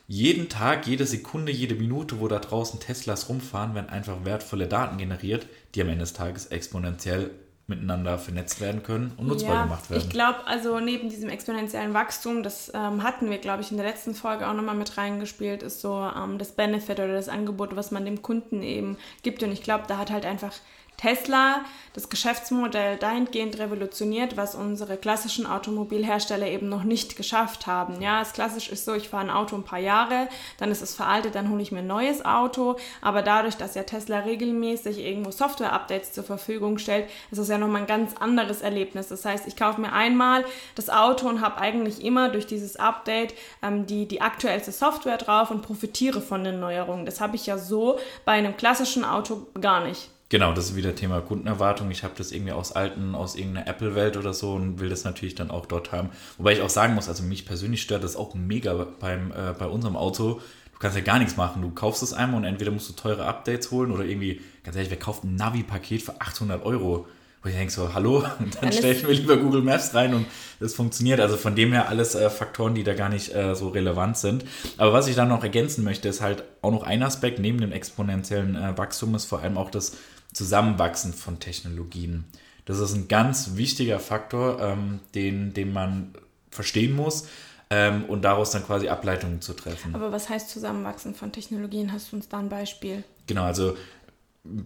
jeden 0.09 0.49
Tag, 0.49 0.87
jede 0.87 1.05
Sekunde, 1.07 1.51
jede 1.51 1.75
Minute, 1.75 2.21
wo 2.21 2.29
da 2.29 2.39
draußen 2.39 2.79
Teslas 2.81 3.29
rumfahren, 3.29 3.75
werden 3.75 3.91
einfach 3.91 4.25
wertvolle 4.25 4.69
Daten 4.69 4.99
generiert, 4.99 5.47
die 5.75 5.83
am 5.83 5.89
Ende 5.89 6.01
des 6.01 6.13
Tages 6.13 6.47
exponentiell 6.47 7.31
miteinander 7.69 8.17
vernetzt 8.17 8.61
werden 8.61 8.85
können 8.85 9.13
und 9.17 9.27
nutzbar 9.27 9.65
gemacht 9.65 9.91
werden. 9.91 10.01
Ich 10.01 10.09
glaube, 10.09 10.47
also 10.47 10.79
neben 10.79 11.09
diesem 11.09 11.29
exponentiellen 11.29 11.95
Wachstum, 11.95 12.45
das 12.45 12.71
ähm, 12.73 13.03
hatten 13.03 13.29
wir, 13.29 13.39
glaube 13.39 13.63
ich, 13.63 13.73
in 13.73 13.77
der 13.77 13.87
letzten 13.87 14.15
Folge 14.15 14.49
auch 14.49 14.55
nochmal 14.55 14.77
mit 14.77 14.97
reingespielt, 14.97 15.65
ist 15.65 15.81
so 15.81 16.09
ähm, 16.17 16.39
das 16.39 16.53
Benefit 16.53 17.01
oder 17.01 17.15
das 17.15 17.29
Angebot, 17.29 17.75
was 17.75 17.91
man 17.91 18.05
dem 18.05 18.23
Kunden 18.23 18.63
eben 18.63 18.97
gibt. 19.25 19.43
Und 19.43 19.51
ich 19.51 19.65
glaube, 19.65 19.85
da 19.89 19.99
hat 19.99 20.13
halt 20.13 20.27
einfach 20.27 20.53
Tesla 20.97 21.65
das 21.97 22.11
Geschäftsmodell 22.11 22.99
dahingehend 22.99 23.59
revolutioniert, 23.59 24.37
was 24.37 24.55
unsere 24.55 24.99
klassischen 24.99 25.47
Automobilhersteller 25.47 26.47
eben 26.47 26.69
noch 26.69 26.85
nicht 26.85 27.17
geschafft 27.17 27.67
haben. 27.67 28.03
Ja, 28.03 28.21
es 28.21 28.35
klassisch 28.35 28.69
ist 28.69 28.85
so, 28.85 28.93
ich 28.95 29.09
fahre 29.09 29.25
ein 29.25 29.31
Auto 29.31 29.57
ein 29.57 29.65
paar 29.65 29.79
Jahre, 29.79 30.29
dann 30.59 30.71
ist 30.71 30.83
es 30.83 30.95
veraltet, 30.95 31.35
dann 31.35 31.51
hole 31.51 31.63
ich 31.63 31.73
mir 31.73 31.79
ein 31.79 31.87
neues 31.87 32.25
Auto. 32.25 32.77
Aber 33.01 33.23
dadurch, 33.23 33.57
dass 33.57 33.75
ja 33.75 33.83
Tesla 33.83 34.21
regelmäßig 34.21 34.99
irgendwo 34.99 35.31
Software-Updates 35.31 36.13
zur 36.13 36.25
Verfügung 36.25 36.77
stellt, 36.77 37.09
ist 37.31 37.39
es 37.39 37.49
ja 37.49 37.57
nochmal 37.57 37.83
ein 37.83 37.87
ganz 37.87 38.15
anderes 38.19 38.61
Erlebnis. 38.61 39.09
Das 39.09 39.25
heißt, 39.25 39.47
ich 39.47 39.57
kaufe 39.57 39.81
mir 39.81 39.93
einmal 39.93 40.45
das 40.75 40.91
Auto 40.91 41.27
und 41.29 41.41
habe 41.41 41.59
eigentlich 41.59 42.05
immer 42.05 42.29
durch 42.29 42.47
dieses 42.47 42.77
Update 42.77 43.33
ähm, 43.63 43.87
die, 43.87 44.07
die 44.07 44.21
aktuellste 44.21 44.73
Software 44.73 45.17
drauf 45.17 45.51
und 45.51 45.63
profitiere 45.63 46.21
von 46.21 46.45
den 46.45 46.61
Neuerungen. 46.61 47.07
Das 47.07 47.23
habe 47.23 47.37
ich 47.37 47.47
ja 47.47 47.57
so 47.57 47.99
bei 48.27 48.33
einem 48.33 48.57
klassischen 48.57 49.05
Auto 49.05 49.47
gar 49.59 49.83
nicht. 49.83 50.11
Genau, 50.29 50.53
das 50.53 50.71
ist 50.71 50.77
wieder 50.77 50.97
Thema 50.97 51.21
Kundenerwartung. 51.21 51.91
Ich 51.93 52.03
habe 52.03 52.15
das 52.17 52.33
irgendwie 52.33 52.51
aus 52.51 52.73
alten, 52.73 53.15
aus 53.15 53.37
irgendeiner 53.37 53.69
Apple-Welt 53.69 54.17
oder 54.17 54.35
so 54.35 54.55
und 54.55 54.81
will 54.81 54.89
das 54.89 55.05
natürlich 55.05 55.37
dann 55.37 55.53
auch 55.53 55.67
dort 55.67 55.93
haben. 55.93 56.11
Wobei 56.37 56.55
ich 56.55 56.63
auch 56.63 56.71
sagen 56.71 56.95
muss, 56.95 57.09
also 57.09 57.23
mich 57.23 57.47
persönlich 57.47 57.83
stört 57.83 58.03
das 58.03 58.17
auch 58.17 58.35
mega 58.35 58.89
beim, 58.99 59.31
äh, 59.31 59.53
bei 59.57 59.67
unserem 59.67 59.97
Auto. 59.97 60.41
Du 60.73 60.81
kannst 60.81 60.97
ja 60.97 61.03
gar 61.03 61.21
nichts 61.21 61.37
machen. 61.37 61.63
Du 61.63 61.71
kaufst 61.71 62.03
es 62.03 62.13
einmal 62.13 62.39
und 62.39 62.45
entweder 62.45 62.73
musst 62.73 62.89
du 62.89 62.95
teure 62.95 63.25
Updates 63.25 63.71
holen 63.71 63.93
oder 63.93 64.05
irgendwie, 64.05 64.41
ganz 64.65 64.77
ehrlich, 64.77 64.91
wer 64.91 64.99
kauft 64.99 65.23
ein 65.23 65.37
Navi-Paket 65.37 66.03
für 66.03 66.21
800 66.21 66.65
Euro? 66.65 67.07
Wo 67.43 67.49
ich 67.49 67.55
denke 67.55 67.73
so, 67.73 67.95
hallo, 67.95 68.25
und 68.41 68.57
dann 68.61 68.73
stelle 68.73 68.95
ich 68.95 69.05
mir 69.05 69.13
lieber 69.13 69.37
Google 69.37 69.63
Maps 69.63 69.95
rein 69.95 70.13
und 70.13 70.27
das 70.59 70.75
funktioniert. 70.75 71.21
Also 71.21 71.37
von 71.37 71.55
dem 71.55 71.73
her 71.73 71.89
alles 71.89 72.17
äh, 72.17 72.29
Faktoren, 72.31 72.75
die 72.75 72.83
da 72.83 72.95
gar 72.95 73.11
nicht 73.11 73.33
äh, 73.33 73.55
so 73.55 73.69
relevant 73.69 74.19
sind. 74.19 74.45
Aber 74.77 74.93
was 74.93 75.07
ich 75.07 75.15
dann 75.15 75.29
noch 75.29 75.45
ergänzen 75.45 75.85
möchte, 75.85 76.09
ist 76.09 76.21
halt 76.21 76.43
auch 76.63 76.73
noch 76.73 76.83
ein 76.83 77.05
Aspekt 77.05 77.39
neben 77.39 77.61
dem 77.61 77.71
exponentiellen 77.71 78.57
äh, 78.57 78.77
Wachstum 78.77 79.15
ist 79.15 79.27
vor 79.27 79.41
allem 79.41 79.57
auch 79.57 79.71
das 79.71 79.97
Zusammenwachsen 80.37 81.15
von 81.15 81.41
Technologien. 81.41 82.25
Das 82.67 82.79
ist 82.79 82.95
ein 82.95 83.09
ganz 83.09 83.57
wichtiger 83.57 83.99
Faktor, 83.99 84.61
ähm, 84.61 85.01
den, 85.15 85.55
den 85.55 85.73
man 85.73 86.13
verstehen 86.51 86.95
muss 86.95 87.29
ähm, 87.71 88.05
und 88.05 88.23
daraus 88.23 88.51
dann 88.51 88.65
quasi 88.65 88.89
Ableitungen 88.89 89.41
zu 89.41 89.55
treffen. 89.55 89.95
Aber 89.95 90.13
was 90.13 90.29
heißt 90.29 90.51
Zusammenwachsen 90.51 91.15
von 91.15 91.33
Technologien? 91.33 91.93
Hast 91.93 92.13
du 92.13 92.17
uns 92.17 92.29
da 92.29 92.39
ein 92.39 92.49
Beispiel? 92.49 93.03
Genau, 93.27 93.45
also 93.45 93.77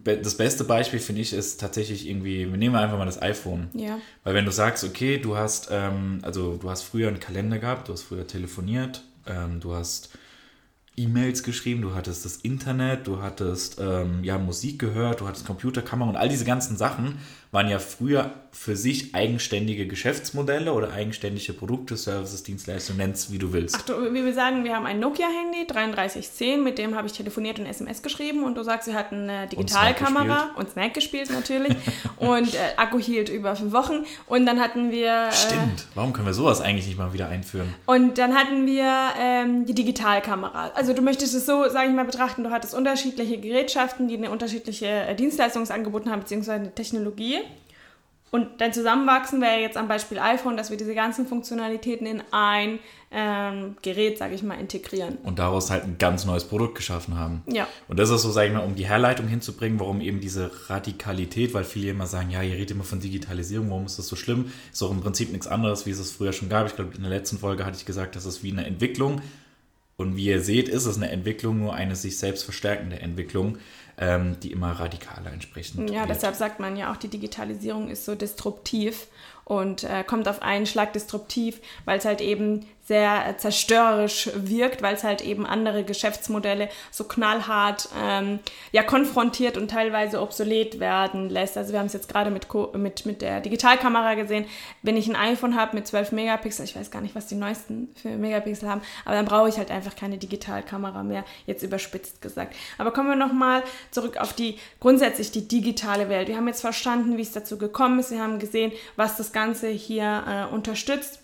das 0.04 0.36
beste 0.36 0.64
Beispiel 0.64 0.98
finde 0.98 1.22
ich 1.22 1.32
ist 1.32 1.60
tatsächlich 1.60 2.08
irgendwie, 2.08 2.50
wir 2.50 2.58
nehmen 2.58 2.74
einfach 2.74 2.98
mal 2.98 3.06
das 3.06 3.22
iPhone. 3.22 3.70
Ja. 3.72 3.98
Weil 4.24 4.34
wenn 4.34 4.44
du 4.44 4.52
sagst, 4.52 4.82
okay, 4.84 5.18
du 5.18 5.36
hast, 5.36 5.68
ähm, 5.70 6.18
also 6.22 6.56
du 6.56 6.68
hast 6.68 6.82
früher 6.82 7.08
einen 7.08 7.20
Kalender 7.20 7.58
gehabt, 7.58 7.88
du 7.88 7.92
hast 7.92 8.02
früher 8.02 8.26
telefoniert, 8.26 9.04
ähm, 9.26 9.60
du 9.60 9.74
hast 9.74 10.10
E-Mails 11.00 11.42
geschrieben, 11.42 11.82
du 11.82 11.94
hattest 11.94 12.24
das 12.24 12.36
Internet, 12.36 13.06
du 13.06 13.22
hattest 13.22 13.80
ähm, 13.80 14.22
ja 14.22 14.38
Musik 14.38 14.78
gehört, 14.78 15.20
du 15.20 15.28
hattest 15.28 15.46
Computerkamera 15.46 16.08
und 16.10 16.16
all 16.16 16.28
diese 16.28 16.44
ganzen 16.44 16.76
Sachen 16.76 17.18
waren 17.50 17.68
ja 17.68 17.78
früher 17.78 18.32
für 18.52 18.76
sich 18.76 19.14
eigenständige 19.14 19.86
Geschäftsmodelle 19.86 20.72
oder 20.72 20.92
eigenständige 20.92 21.52
Produkte, 21.52 21.96
Services, 21.96 22.42
Dienstleistungen, 22.42 22.98
nennst 22.98 23.32
wie 23.32 23.38
du 23.38 23.52
willst. 23.52 23.76
Ach 23.78 23.82
du, 23.82 24.12
wie 24.12 24.24
wir 24.24 24.34
sagen, 24.34 24.64
wir 24.64 24.74
haben 24.74 24.86
ein 24.86 24.98
Nokia-Handy, 24.98 25.66
3310, 25.66 26.62
mit 26.62 26.78
dem 26.78 26.96
habe 26.96 27.06
ich 27.06 27.12
telefoniert 27.12 27.58
und 27.58 27.66
SMS 27.66 28.02
geschrieben 28.02 28.44
und 28.44 28.56
du 28.56 28.62
sagst, 28.62 28.86
sie 28.86 28.94
hatten 28.94 29.30
eine 29.30 29.46
Digitalkamera 29.46 30.50
und 30.56 30.70
Snack 30.70 30.94
gespielt, 30.94 31.30
und 31.30 31.30
Snack 31.30 31.30
gespielt 31.30 31.30
natürlich 31.30 31.76
und 32.18 32.54
äh, 32.54 32.58
Akku 32.76 32.98
hielt 32.98 33.28
über 33.28 33.54
fünf 33.54 33.72
Wochen 33.72 34.04
und 34.26 34.46
dann 34.46 34.60
hatten 34.60 34.90
wir... 34.90 35.28
Äh, 35.28 35.32
Stimmt, 35.32 35.86
warum 35.94 36.12
können 36.12 36.26
wir 36.26 36.34
sowas 36.34 36.60
eigentlich 36.60 36.86
nicht 36.86 36.98
mal 36.98 37.12
wieder 37.12 37.28
einführen? 37.28 37.72
Und 37.86 38.18
dann 38.18 38.34
hatten 38.34 38.66
wir 38.66 38.92
ähm, 39.18 39.64
die 39.64 39.74
Digitalkamera. 39.74 40.72
Also 40.74 40.92
du 40.92 41.02
möchtest 41.02 41.34
es 41.34 41.46
so, 41.46 41.68
sage 41.68 41.88
ich 41.88 41.94
mal, 41.94 42.04
betrachten, 42.04 42.42
du 42.42 42.50
hattest 42.50 42.74
unterschiedliche 42.74 43.38
Gerätschaften, 43.38 44.08
die 44.08 44.16
eine 44.16 44.30
unterschiedliche 44.30 44.86
äh, 44.86 45.14
Dienstleistungsangebote 45.14 46.10
haben, 46.10 46.20
beziehungsweise 46.20 46.60
eine 46.60 46.74
Technologie. 46.74 47.38
Und 48.30 48.60
dein 48.60 48.72
Zusammenwachsen 48.72 49.40
wäre 49.40 49.60
jetzt 49.60 49.76
am 49.76 49.88
Beispiel 49.88 50.20
iPhone, 50.20 50.56
dass 50.56 50.70
wir 50.70 50.76
diese 50.76 50.94
ganzen 50.94 51.26
Funktionalitäten 51.26 52.06
in 52.06 52.22
ein 52.30 52.78
ähm, 53.10 53.76
Gerät, 53.82 54.18
sage 54.18 54.36
ich 54.36 54.44
mal, 54.44 54.54
integrieren. 54.54 55.18
Und 55.24 55.40
daraus 55.40 55.70
halt 55.70 55.82
ein 55.82 55.98
ganz 55.98 56.24
neues 56.24 56.44
Produkt 56.44 56.76
geschaffen 56.76 57.18
haben. 57.18 57.42
Ja. 57.46 57.66
Und 57.88 57.98
das 57.98 58.10
ist 58.10 58.22
so, 58.22 58.30
sage 58.30 58.48
ich 58.48 58.52
mal, 58.52 58.60
um 58.60 58.76
die 58.76 58.86
Herleitung 58.86 59.26
hinzubringen, 59.26 59.80
warum 59.80 60.00
eben 60.00 60.20
diese 60.20 60.50
Radikalität, 60.68 61.54
weil 61.54 61.64
viele 61.64 61.90
immer 61.90 62.06
sagen, 62.06 62.30
ja, 62.30 62.40
ihr 62.40 62.54
redet 62.54 62.70
immer 62.70 62.84
von 62.84 63.00
Digitalisierung, 63.00 63.68
warum 63.70 63.86
ist 63.86 63.98
das 63.98 64.06
so 64.06 64.14
schlimm? 64.14 64.52
Ist 64.72 64.80
doch 64.80 64.92
im 64.92 65.00
Prinzip 65.00 65.32
nichts 65.32 65.48
anderes, 65.48 65.86
wie 65.86 65.90
es 65.90 65.98
es 65.98 66.12
früher 66.12 66.32
schon 66.32 66.48
gab. 66.48 66.68
Ich 66.68 66.76
glaube, 66.76 66.94
in 66.94 67.02
der 67.02 67.10
letzten 67.10 67.38
Folge 67.38 67.66
hatte 67.66 67.78
ich 67.78 67.84
gesagt, 67.84 68.14
das 68.14 68.26
ist 68.26 68.44
wie 68.44 68.52
eine 68.52 68.64
Entwicklung. 68.64 69.22
Und 69.96 70.16
wie 70.16 70.26
ihr 70.26 70.40
seht, 70.40 70.68
ist 70.68 70.86
es 70.86 70.96
eine 70.96 71.10
Entwicklung, 71.10 71.58
nur 71.58 71.74
eine 71.74 71.96
sich 71.96 72.16
selbst 72.16 72.44
verstärkende 72.44 73.00
Entwicklung 73.00 73.58
ähm, 74.00 74.40
die 74.40 74.50
immer 74.50 74.72
radikaler 74.72 75.32
entsprechend. 75.32 75.90
Ja, 75.90 76.00
wird. 76.00 76.10
deshalb 76.10 76.34
sagt 76.34 76.58
man 76.58 76.76
ja 76.76 76.90
auch, 76.90 76.96
die 76.96 77.08
Digitalisierung 77.08 77.88
ist 77.88 78.06
so 78.06 78.14
disruptiv 78.14 79.06
und 79.44 79.84
äh, 79.84 80.02
kommt 80.04 80.26
auf 80.26 80.42
einen 80.42 80.66
Schlag 80.66 80.92
disruptiv, 80.94 81.60
weil 81.84 81.98
es 81.98 82.04
halt 82.04 82.20
eben 82.20 82.66
sehr 82.90 83.24
äh, 83.24 83.36
zerstörerisch 83.36 84.30
wirkt, 84.34 84.82
weil 84.82 84.96
es 84.96 85.04
halt 85.04 85.22
eben 85.22 85.46
andere 85.46 85.84
Geschäftsmodelle 85.84 86.68
so 86.90 87.04
knallhart 87.04 87.88
ähm, 88.02 88.40
ja, 88.72 88.82
konfrontiert 88.82 89.56
und 89.56 89.70
teilweise 89.70 90.20
obsolet 90.20 90.80
werden 90.80 91.30
lässt. 91.30 91.56
Also 91.56 91.72
wir 91.72 91.78
haben 91.78 91.86
es 91.86 91.92
jetzt 91.92 92.08
gerade 92.08 92.32
mit, 92.32 92.48
mit, 92.74 93.06
mit 93.06 93.22
der 93.22 93.42
Digitalkamera 93.42 94.14
gesehen. 94.14 94.44
Wenn 94.82 94.96
ich 94.96 95.06
ein 95.06 95.14
iPhone 95.14 95.54
habe 95.54 95.76
mit 95.76 95.86
12 95.86 96.10
Megapixel, 96.10 96.64
ich 96.64 96.74
weiß 96.74 96.90
gar 96.90 97.00
nicht, 97.00 97.14
was 97.14 97.28
die 97.28 97.36
neuesten 97.36 97.94
für 97.94 98.08
Megapixel 98.08 98.68
haben, 98.68 98.80
aber 99.04 99.14
dann 99.14 99.24
brauche 99.24 99.48
ich 99.48 99.56
halt 99.56 99.70
einfach 99.70 99.94
keine 99.94 100.18
Digitalkamera 100.18 101.04
mehr, 101.04 101.24
jetzt 101.46 101.62
überspitzt 101.62 102.20
gesagt. 102.20 102.56
Aber 102.76 102.90
kommen 102.90 103.08
wir 103.08 103.14
nochmal 103.14 103.62
zurück 103.92 104.16
auf 104.16 104.32
die 104.32 104.58
grundsätzlich 104.80 105.30
die 105.30 105.46
digitale 105.46 106.08
Welt. 106.08 106.26
Wir 106.26 106.36
haben 106.36 106.48
jetzt 106.48 106.62
verstanden, 106.62 107.16
wie 107.16 107.22
es 107.22 107.30
dazu 107.30 107.56
gekommen 107.56 108.00
ist. 108.00 108.10
Wir 108.10 108.20
haben 108.20 108.40
gesehen, 108.40 108.72
was 108.96 109.16
das 109.16 109.32
Ganze 109.32 109.68
hier 109.68 110.24
äh, 110.26 110.52
unterstützt 110.52 111.19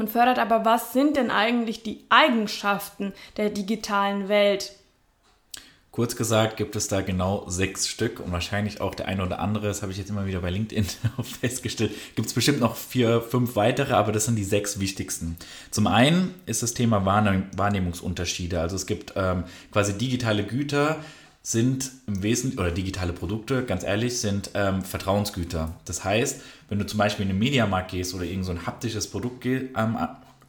und 0.00 0.10
fördert 0.10 0.38
aber, 0.38 0.64
was 0.64 0.92
sind 0.92 1.16
denn 1.16 1.30
eigentlich 1.30 1.82
die 1.82 2.04
Eigenschaften 2.08 3.12
der 3.36 3.50
digitalen 3.50 4.28
Welt? 4.28 4.72
Kurz 5.92 6.14
gesagt 6.14 6.56
gibt 6.56 6.76
es 6.76 6.86
da 6.86 7.00
genau 7.00 7.44
sechs 7.48 7.88
Stück 7.88 8.20
und 8.20 8.30
wahrscheinlich 8.30 8.80
auch 8.80 8.94
der 8.94 9.06
eine 9.06 9.24
oder 9.24 9.40
andere, 9.40 9.66
das 9.66 9.82
habe 9.82 9.90
ich 9.90 9.98
jetzt 9.98 10.08
immer 10.08 10.24
wieder 10.24 10.40
bei 10.40 10.50
LinkedIn 10.50 10.86
festgestellt, 11.40 11.92
gibt 12.14 12.28
es 12.28 12.34
bestimmt 12.34 12.60
noch 12.60 12.76
vier, 12.76 13.20
fünf 13.20 13.56
weitere, 13.56 13.94
aber 13.94 14.12
das 14.12 14.24
sind 14.24 14.36
die 14.36 14.44
sechs 14.44 14.78
wichtigsten. 14.78 15.36
Zum 15.72 15.88
einen 15.88 16.34
ist 16.46 16.62
das 16.62 16.74
Thema 16.74 17.04
Wahrnehmungsunterschiede. 17.04 18.60
Also 18.60 18.76
es 18.76 18.86
gibt 18.86 19.14
ähm, 19.16 19.44
quasi 19.72 19.98
digitale 19.98 20.44
Güter, 20.44 20.96
sind 21.42 21.90
im 22.06 22.22
Wesentlichen, 22.22 22.60
oder 22.60 22.70
digitale 22.70 23.12
Produkte, 23.12 23.64
ganz 23.64 23.82
ehrlich, 23.82 24.18
sind 24.18 24.50
ähm, 24.54 24.82
Vertrauensgüter. 24.82 25.74
Das 25.86 26.04
heißt, 26.04 26.42
wenn 26.68 26.78
du 26.78 26.86
zum 26.86 26.98
Beispiel 26.98 27.22
in 27.22 27.30
den 27.30 27.38
Mediamarkt 27.38 27.92
gehst 27.92 28.14
oder 28.14 28.24
irgend 28.24 28.44
so 28.44 28.52
ein 28.52 28.66
haptisches 28.66 29.06
Produkt 29.06 29.46
ähm, 29.46 29.96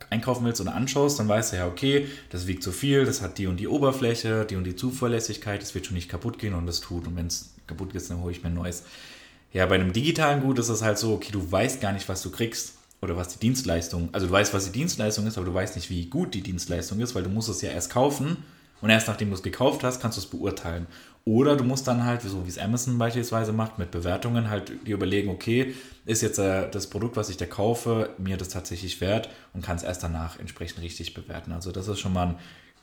einkaufen 0.09 0.43
willst 0.45 0.59
oder 0.59 0.75
anschaust, 0.75 1.19
dann 1.19 1.29
weißt 1.29 1.53
du 1.53 1.57
ja, 1.57 1.67
okay, 1.67 2.07
das 2.29 2.45
wiegt 2.45 2.63
so 2.63 2.71
viel, 2.71 3.05
das 3.05 3.21
hat 3.21 3.37
die 3.37 3.47
und 3.47 3.57
die 3.57 3.67
Oberfläche, 3.67 4.45
die 4.45 4.57
und 4.57 4.65
die 4.65 4.75
Zuverlässigkeit, 4.75 5.63
es 5.63 5.73
wird 5.73 5.85
schon 5.85 5.95
nicht 5.95 6.09
kaputt 6.09 6.39
gehen 6.39 6.53
und 6.53 6.65
das 6.65 6.81
tut. 6.81 7.07
Und 7.07 7.15
wenn 7.15 7.27
es 7.27 7.53
kaputt 7.67 7.93
geht, 7.93 8.09
dann 8.09 8.21
hole 8.21 8.33
ich 8.33 8.43
mir 8.43 8.49
ein 8.49 8.55
neues. 8.55 8.83
Ja, 9.53 9.65
bei 9.65 9.75
einem 9.75 9.93
digitalen 9.93 10.41
Gut 10.41 10.59
ist 10.59 10.69
es 10.69 10.81
halt 10.81 10.97
so, 10.97 11.13
okay, 11.13 11.31
du 11.31 11.51
weißt 11.51 11.79
gar 11.79 11.93
nicht, 11.93 12.09
was 12.09 12.21
du 12.21 12.31
kriegst 12.31 12.73
oder 13.01 13.15
was 13.15 13.29
die 13.29 13.39
Dienstleistung, 13.39 14.09
also 14.11 14.27
du 14.27 14.33
weißt, 14.33 14.53
was 14.53 14.65
die 14.65 14.71
Dienstleistung 14.71 15.25
ist, 15.25 15.37
aber 15.37 15.45
du 15.45 15.53
weißt 15.53 15.75
nicht, 15.75 15.89
wie 15.89 16.05
gut 16.05 16.33
die 16.33 16.41
Dienstleistung 16.41 16.99
ist, 16.99 17.15
weil 17.15 17.23
du 17.23 17.29
musst 17.29 17.49
es 17.49 17.61
ja 17.61 17.71
erst 17.71 17.89
kaufen 17.89 18.37
und 18.81 18.89
erst 18.89 19.07
nachdem 19.07 19.29
du 19.29 19.35
es 19.35 19.43
gekauft 19.43 19.83
hast, 19.83 20.01
kannst 20.01 20.17
du 20.17 20.21
es 20.21 20.27
beurteilen. 20.27 20.87
Oder 21.23 21.55
du 21.55 21.63
musst 21.63 21.87
dann 21.87 22.03
halt, 22.03 22.23
so 22.23 22.45
wie 22.45 22.49
es 22.49 22.57
Amazon 22.57 22.97
beispielsweise 22.97 23.53
macht, 23.53 23.77
mit 23.77 23.91
Bewertungen 23.91 24.49
halt 24.49 24.71
dir 24.87 24.95
überlegen, 24.95 25.29
okay, 25.29 25.75
ist 26.05 26.21
jetzt 26.21 26.39
äh, 26.39 26.69
das 26.69 26.87
Produkt, 26.87 27.15
was 27.15 27.29
ich 27.29 27.37
da 27.37 27.45
kaufe, 27.45 28.09
mir 28.17 28.37
das 28.37 28.49
tatsächlich 28.49 29.01
wert 29.01 29.29
und 29.53 29.63
kann 29.63 29.75
es 29.75 29.83
erst 29.83 30.01
danach 30.01 30.39
entsprechend 30.39 30.81
richtig 30.81 31.13
bewerten. 31.13 31.51
Also 31.51 31.71
das 31.71 31.87
ist 31.87 31.99
schon 31.99 32.13
mal 32.13 32.27
ein 32.27 32.35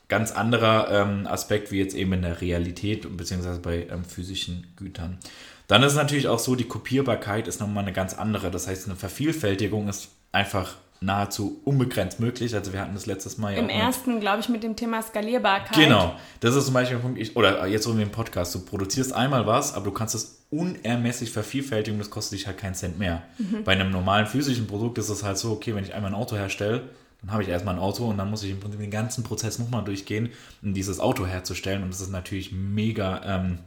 ganz 0.07 0.31
anderer 0.31 0.88
ähm, 0.90 1.26
Aspekt 1.26 1.73
wie 1.73 1.78
jetzt 1.78 1.97
eben 1.97 2.12
in 2.12 2.23
der 2.23 2.40
Realität 2.40 3.17
beziehungsweise 3.17 3.59
bei 3.59 3.88
ähm, 3.90 4.05
physischen 4.05 4.69
Gütern. 4.76 5.19
Dann 5.67 5.83
ist 5.83 5.93
es 5.93 5.99
natürlich 5.99 6.28
auch 6.28 6.38
so, 6.38 6.55
die 6.55 6.64
Kopierbarkeit 6.64 7.49
ist 7.49 7.61
nochmal 7.61 7.83
eine 7.83 7.93
ganz 7.93 8.14
andere. 8.14 8.50
Das 8.50 8.69
heißt, 8.69 8.87
eine 8.87 8.97
Vervielfältigung 8.97 9.88
ist 9.88 10.09
einfach 10.33 10.76
nahezu 11.00 11.61
unbegrenzt 11.64 12.21
möglich. 12.21 12.55
Also 12.55 12.73
wir 12.73 12.81
hatten 12.81 12.95
das 12.95 13.07
letztes 13.07 13.38
Mal 13.38 13.55
ja 13.55 13.61
Im 13.61 13.69
ersten, 13.69 14.21
glaube 14.21 14.40
ich, 14.40 14.49
mit 14.49 14.62
dem 14.62 14.75
Thema 14.76 15.02
Skalierbarkeit. 15.02 15.76
Genau. 15.76 16.14
Das 16.40 16.55
ist 16.55 16.64
zum 16.64 16.75
Beispiel 16.75 16.97
ein 16.97 17.02
Punkt, 17.02 17.19
ich, 17.19 17.37
oder 17.37 17.67
jetzt 17.67 17.85
so 17.85 17.93
in 17.93 17.99
dem 17.99 18.11
Podcast, 18.11 18.55
du 18.55 18.61
produzierst 18.61 19.12
einmal 19.12 19.47
was, 19.47 19.75
aber 19.75 19.87
du 19.87 19.93
kannst 19.93 20.14
es 20.14 20.43
unermesslich 20.50 21.31
vervielfältigen, 21.31 21.99
das 21.99 22.11
kostet 22.11 22.38
dich 22.38 22.47
halt 22.47 22.59
keinen 22.59 22.75
Cent 22.75 22.99
mehr. 22.99 23.23
Mhm. 23.38 23.64
Bei 23.64 23.73
einem 23.73 23.90
normalen 23.90 24.26
physischen 24.26 24.67
Produkt 24.67 24.99
ist 24.99 25.09
es 25.09 25.23
halt 25.23 25.38
so, 25.38 25.52
okay, 25.52 25.75
wenn 25.75 25.85
ich 25.85 25.95
einmal 25.95 26.11
ein 26.11 26.17
Auto 26.17 26.37
herstelle, 26.37 26.88
dann 27.21 27.33
habe 27.33 27.43
ich 27.43 27.49
erstmal 27.49 27.75
ein 27.75 27.81
Auto 27.81 28.07
und 28.07 28.19
dann 28.19 28.31
muss 28.31 28.43
ich 28.45 28.50
im 28.50 28.61
Prinzip 28.61 28.81
den 28.81 28.90
ganzen 28.90 29.25
Prozess 29.25 29.59
nochmal 29.59 29.85
durchgehen, 29.85 30.31
um 30.62 30.73
dieses 30.73 31.00
Auto 31.00 31.26
herzustellen. 31.26 31.83
Und 31.83 31.93
das 31.93 32.00
ist 32.00 32.11
natürlich 32.11 32.52
mega 32.52 33.21
ähm, 33.25 33.59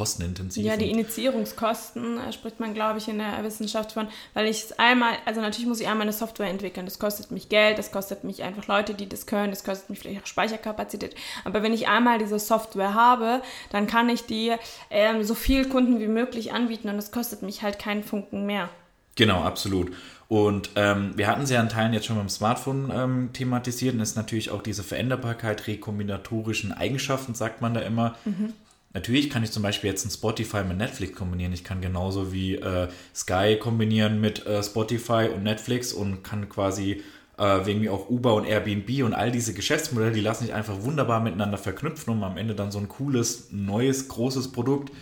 kostenintensiv. 0.00 0.64
Ja, 0.64 0.78
die 0.78 0.90
Initiierungskosten 0.90 2.16
äh, 2.16 2.32
spricht 2.32 2.58
man, 2.58 2.72
glaube 2.72 2.98
ich, 2.98 3.08
in 3.08 3.18
der 3.18 3.44
Wissenschaft 3.44 3.92
von, 3.92 4.08
weil 4.32 4.46
ich 4.46 4.64
es 4.64 4.78
einmal, 4.78 5.12
also 5.26 5.42
natürlich 5.42 5.66
muss 5.66 5.78
ich 5.78 5.88
einmal 5.88 6.04
eine 6.04 6.14
Software 6.14 6.48
entwickeln. 6.48 6.86
Das 6.86 6.98
kostet 6.98 7.30
mich 7.30 7.50
Geld, 7.50 7.76
das 7.76 7.92
kostet 7.92 8.24
mich 8.24 8.42
einfach 8.42 8.66
Leute, 8.66 8.94
die 8.94 9.06
das 9.06 9.26
können, 9.26 9.50
das 9.50 9.62
kostet 9.62 9.90
mich 9.90 9.98
vielleicht 9.98 10.22
auch 10.22 10.26
Speicherkapazität. 10.26 11.14
Aber 11.44 11.62
wenn 11.62 11.74
ich 11.74 11.86
einmal 11.88 12.18
diese 12.18 12.38
Software 12.38 12.94
habe, 12.94 13.42
dann 13.68 13.86
kann 13.86 14.08
ich 14.08 14.24
die 14.24 14.54
ähm, 14.88 15.22
so 15.22 15.34
viel 15.34 15.68
Kunden 15.68 16.00
wie 16.00 16.08
möglich 16.08 16.54
anbieten 16.54 16.88
und 16.88 16.96
das 16.96 17.12
kostet 17.12 17.42
mich 17.42 17.62
halt 17.62 17.78
keinen 17.78 18.02
Funken 18.02 18.46
mehr. 18.46 18.70
Genau, 19.16 19.42
absolut. 19.42 19.92
Und 20.28 20.70
ähm, 20.76 21.12
wir 21.16 21.26
hatten 21.26 21.44
sie 21.44 21.52
ja 21.52 21.60
in 21.60 21.68
Teilen 21.68 21.92
jetzt 21.92 22.06
schon 22.06 22.16
beim 22.16 22.30
Smartphone 22.30 22.90
ähm, 22.90 23.30
thematisiert 23.34 23.94
und 23.94 24.00
ist 24.00 24.16
natürlich 24.16 24.50
auch 24.50 24.62
diese 24.62 24.82
Veränderbarkeit, 24.82 25.66
rekombinatorischen 25.66 26.72
Eigenschaften, 26.72 27.34
sagt 27.34 27.60
man 27.60 27.74
da 27.74 27.80
immer. 27.80 28.16
Mhm. 28.24 28.54
Natürlich 28.92 29.30
kann 29.30 29.44
ich 29.44 29.52
zum 29.52 29.62
Beispiel 29.62 29.88
jetzt 29.88 30.04
ein 30.04 30.10
Spotify 30.10 30.64
mit 30.64 30.76
Netflix 30.76 31.16
kombinieren. 31.16 31.52
Ich 31.52 31.62
kann 31.62 31.80
genauso 31.80 32.32
wie 32.32 32.56
äh, 32.56 32.88
Sky 33.14 33.56
kombinieren 33.60 34.20
mit 34.20 34.46
äh, 34.46 34.62
Spotify 34.62 35.28
und 35.32 35.44
Netflix 35.44 35.92
und 35.92 36.24
kann 36.24 36.48
quasi 36.48 37.02
äh, 37.38 37.66
wegen 37.66 37.80
mir 37.80 37.92
auch 37.92 38.10
Uber 38.10 38.34
und 38.34 38.44
Airbnb 38.44 39.04
und 39.04 39.14
all 39.14 39.30
diese 39.30 39.54
Geschäftsmodelle, 39.54 40.12
die 40.12 40.20
lassen 40.20 40.44
sich 40.44 40.54
einfach 40.54 40.82
wunderbar 40.82 41.20
miteinander 41.20 41.56
verknüpfen, 41.56 42.12
um 42.12 42.24
am 42.24 42.36
Ende 42.36 42.54
dann 42.56 42.72
so 42.72 42.78
ein 42.78 42.88
cooles, 42.88 43.48
neues, 43.52 44.08
großes 44.08 44.50
Produkt. 44.50 44.92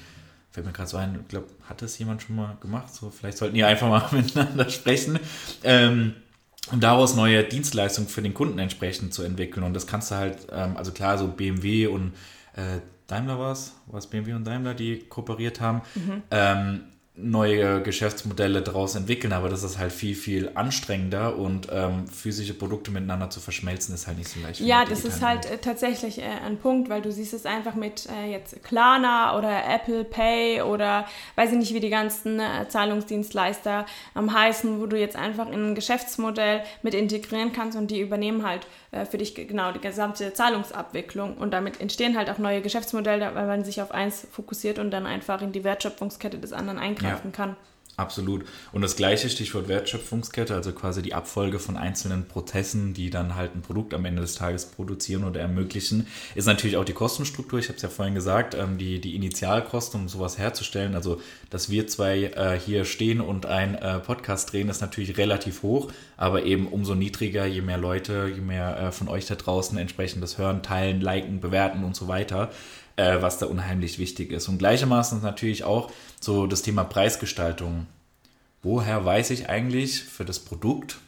Fällt 0.50 0.66
mir 0.66 0.72
gerade 0.72 0.88
so 0.88 0.98
ein, 0.98 1.20
ich 1.22 1.28
glaube, 1.28 1.46
hat 1.68 1.80
das 1.80 1.98
jemand 1.98 2.22
schon 2.22 2.36
mal 2.36 2.58
gemacht? 2.60 2.94
So, 2.94 3.10
vielleicht 3.10 3.38
sollten 3.38 3.54
die 3.54 3.64
einfach 3.64 3.88
mal 3.88 4.06
miteinander 4.12 4.68
sprechen. 4.68 5.18
Ähm, 5.64 6.14
und 6.70 6.82
daraus 6.82 7.16
neue 7.16 7.42
Dienstleistungen 7.44 8.10
für 8.10 8.20
den 8.20 8.34
Kunden 8.34 8.58
entsprechend 8.58 9.14
zu 9.14 9.22
entwickeln. 9.22 9.62
Und 9.62 9.72
das 9.72 9.86
kannst 9.86 10.10
du 10.10 10.16
halt, 10.16 10.46
ähm, 10.52 10.76
also 10.76 10.92
klar, 10.92 11.16
so 11.16 11.28
BMW 11.28 11.86
und 11.86 12.12
äh, 12.54 12.80
Daimler 13.08 13.38
war 13.38 13.52
es, 13.52 13.74
was 13.86 14.06
BMW 14.06 14.34
und 14.34 14.46
Daimler, 14.46 14.74
die 14.74 15.00
kooperiert 15.00 15.60
haben, 15.60 15.82
mhm. 15.96 16.22
ähm, 16.30 16.84
neue 17.20 17.82
Geschäftsmodelle 17.82 18.62
daraus 18.62 18.94
entwickeln, 18.94 19.32
aber 19.32 19.48
das 19.48 19.62
ist 19.64 19.78
halt 19.78 19.92
viel, 19.92 20.14
viel 20.14 20.50
anstrengender 20.54 21.36
und 21.36 21.68
ähm, 21.70 22.06
physische 22.06 22.54
Produkte 22.54 22.90
miteinander 22.90 23.28
zu 23.28 23.40
verschmelzen 23.40 23.94
ist 23.94 24.06
halt 24.06 24.18
nicht 24.18 24.28
so 24.28 24.40
leicht. 24.40 24.60
Ja, 24.60 24.84
das 24.84 25.04
ist 25.04 25.20
halt 25.20 25.50
äh, 25.50 25.58
tatsächlich 25.58 26.18
äh, 26.18 26.24
ein 26.46 26.58
Punkt, 26.58 26.88
weil 26.88 27.02
du 27.02 27.10
siehst 27.10 27.34
es 27.34 27.44
einfach 27.44 27.74
mit 27.74 28.06
äh, 28.06 28.30
jetzt 28.30 28.62
Klarna 28.62 29.36
oder 29.36 29.64
Apple 29.68 30.04
Pay 30.04 30.62
oder 30.62 31.06
weiß 31.34 31.52
ich 31.52 31.58
nicht, 31.58 31.74
wie 31.74 31.80
die 31.80 31.90
ganzen 31.90 32.38
äh, 32.38 32.68
Zahlungsdienstleister 32.68 33.86
am 34.14 34.32
heißen, 34.32 34.80
wo 34.80 34.86
du 34.86 34.98
jetzt 34.98 35.16
einfach 35.16 35.48
in 35.50 35.70
ein 35.70 35.74
Geschäftsmodell 35.74 36.62
mit 36.82 36.94
integrieren 36.94 37.52
kannst 37.52 37.76
und 37.76 37.90
die 37.90 38.00
übernehmen 38.00 38.46
halt 38.46 38.66
äh, 38.90 39.04
für 39.04 39.18
dich 39.18 39.34
genau 39.34 39.72
die 39.72 39.80
gesamte 39.80 40.32
Zahlungsabwicklung 40.32 41.36
und 41.36 41.50
damit 41.50 41.80
entstehen 41.80 42.16
halt 42.16 42.30
auch 42.30 42.38
neue 42.38 42.62
Geschäftsmodelle, 42.62 43.34
weil 43.34 43.46
man 43.46 43.64
sich 43.64 43.82
auf 43.82 43.90
eins 43.90 44.26
fokussiert 44.30 44.78
und 44.78 44.90
dann 44.92 45.04
einfach 45.04 45.42
in 45.42 45.52
die 45.52 45.64
Wertschöpfungskette 45.64 46.38
des 46.38 46.52
anderen 46.52 46.78
eingreifen 46.78 47.07
ja. 47.07 47.07
Kann. 47.32 47.56
Absolut. 47.98 48.44
Und 48.70 48.82
das 48.82 48.94
gleiche 48.94 49.28
Stichwort 49.28 49.66
Wertschöpfungskette, 49.66 50.54
also 50.54 50.70
quasi 50.70 51.02
die 51.02 51.14
Abfolge 51.14 51.58
von 51.58 51.76
einzelnen 51.76 52.28
Prozessen, 52.28 52.94
die 52.94 53.10
dann 53.10 53.34
halt 53.34 53.56
ein 53.56 53.62
Produkt 53.62 53.92
am 53.92 54.04
Ende 54.04 54.22
des 54.22 54.36
Tages 54.36 54.66
produzieren 54.66 55.24
oder 55.24 55.40
ermöglichen, 55.40 56.06
ist 56.36 56.46
natürlich 56.46 56.76
auch 56.76 56.84
die 56.84 56.92
Kostenstruktur. 56.92 57.58
Ich 57.58 57.66
habe 57.66 57.74
es 57.74 57.82
ja 57.82 57.88
vorhin 57.88 58.14
gesagt, 58.14 58.54
ähm, 58.54 58.78
die, 58.78 59.00
die 59.00 59.16
Initialkosten, 59.16 60.02
um 60.02 60.08
sowas 60.08 60.38
herzustellen, 60.38 60.94
also 60.94 61.20
dass 61.50 61.70
wir 61.70 61.88
zwei 61.88 62.26
äh, 62.26 62.60
hier 62.64 62.84
stehen 62.84 63.20
und 63.20 63.46
ein 63.46 63.74
äh, 63.74 63.98
Podcast 63.98 64.52
drehen, 64.52 64.68
ist 64.68 64.80
natürlich 64.80 65.18
relativ 65.18 65.64
hoch, 65.64 65.90
aber 66.16 66.44
eben 66.44 66.68
umso 66.68 66.94
niedriger, 66.94 67.46
je 67.46 67.62
mehr 67.62 67.78
Leute, 67.78 68.30
je 68.32 68.40
mehr 68.40 68.78
äh, 68.78 68.92
von 68.92 69.08
euch 69.08 69.26
da 69.26 69.34
draußen 69.34 69.76
entsprechend 69.76 70.22
das 70.22 70.38
hören, 70.38 70.62
teilen, 70.62 71.00
liken, 71.00 71.40
bewerten 71.40 71.82
und 71.82 71.96
so 71.96 72.06
weiter 72.06 72.50
was 73.00 73.38
da 73.38 73.46
unheimlich 73.46 74.00
wichtig 74.00 74.32
ist. 74.32 74.48
Und 74.48 74.58
gleichermaßen 74.58 75.22
natürlich 75.22 75.62
auch 75.62 75.92
so 76.20 76.46
das 76.46 76.62
Thema 76.62 76.84
Preisgestaltung. 76.84 77.86
Woher 78.62 79.04
weiß 79.04 79.30
ich 79.30 79.48
eigentlich 79.48 80.02
für 80.02 80.24
das 80.24 80.40
Produkt, 80.40 80.98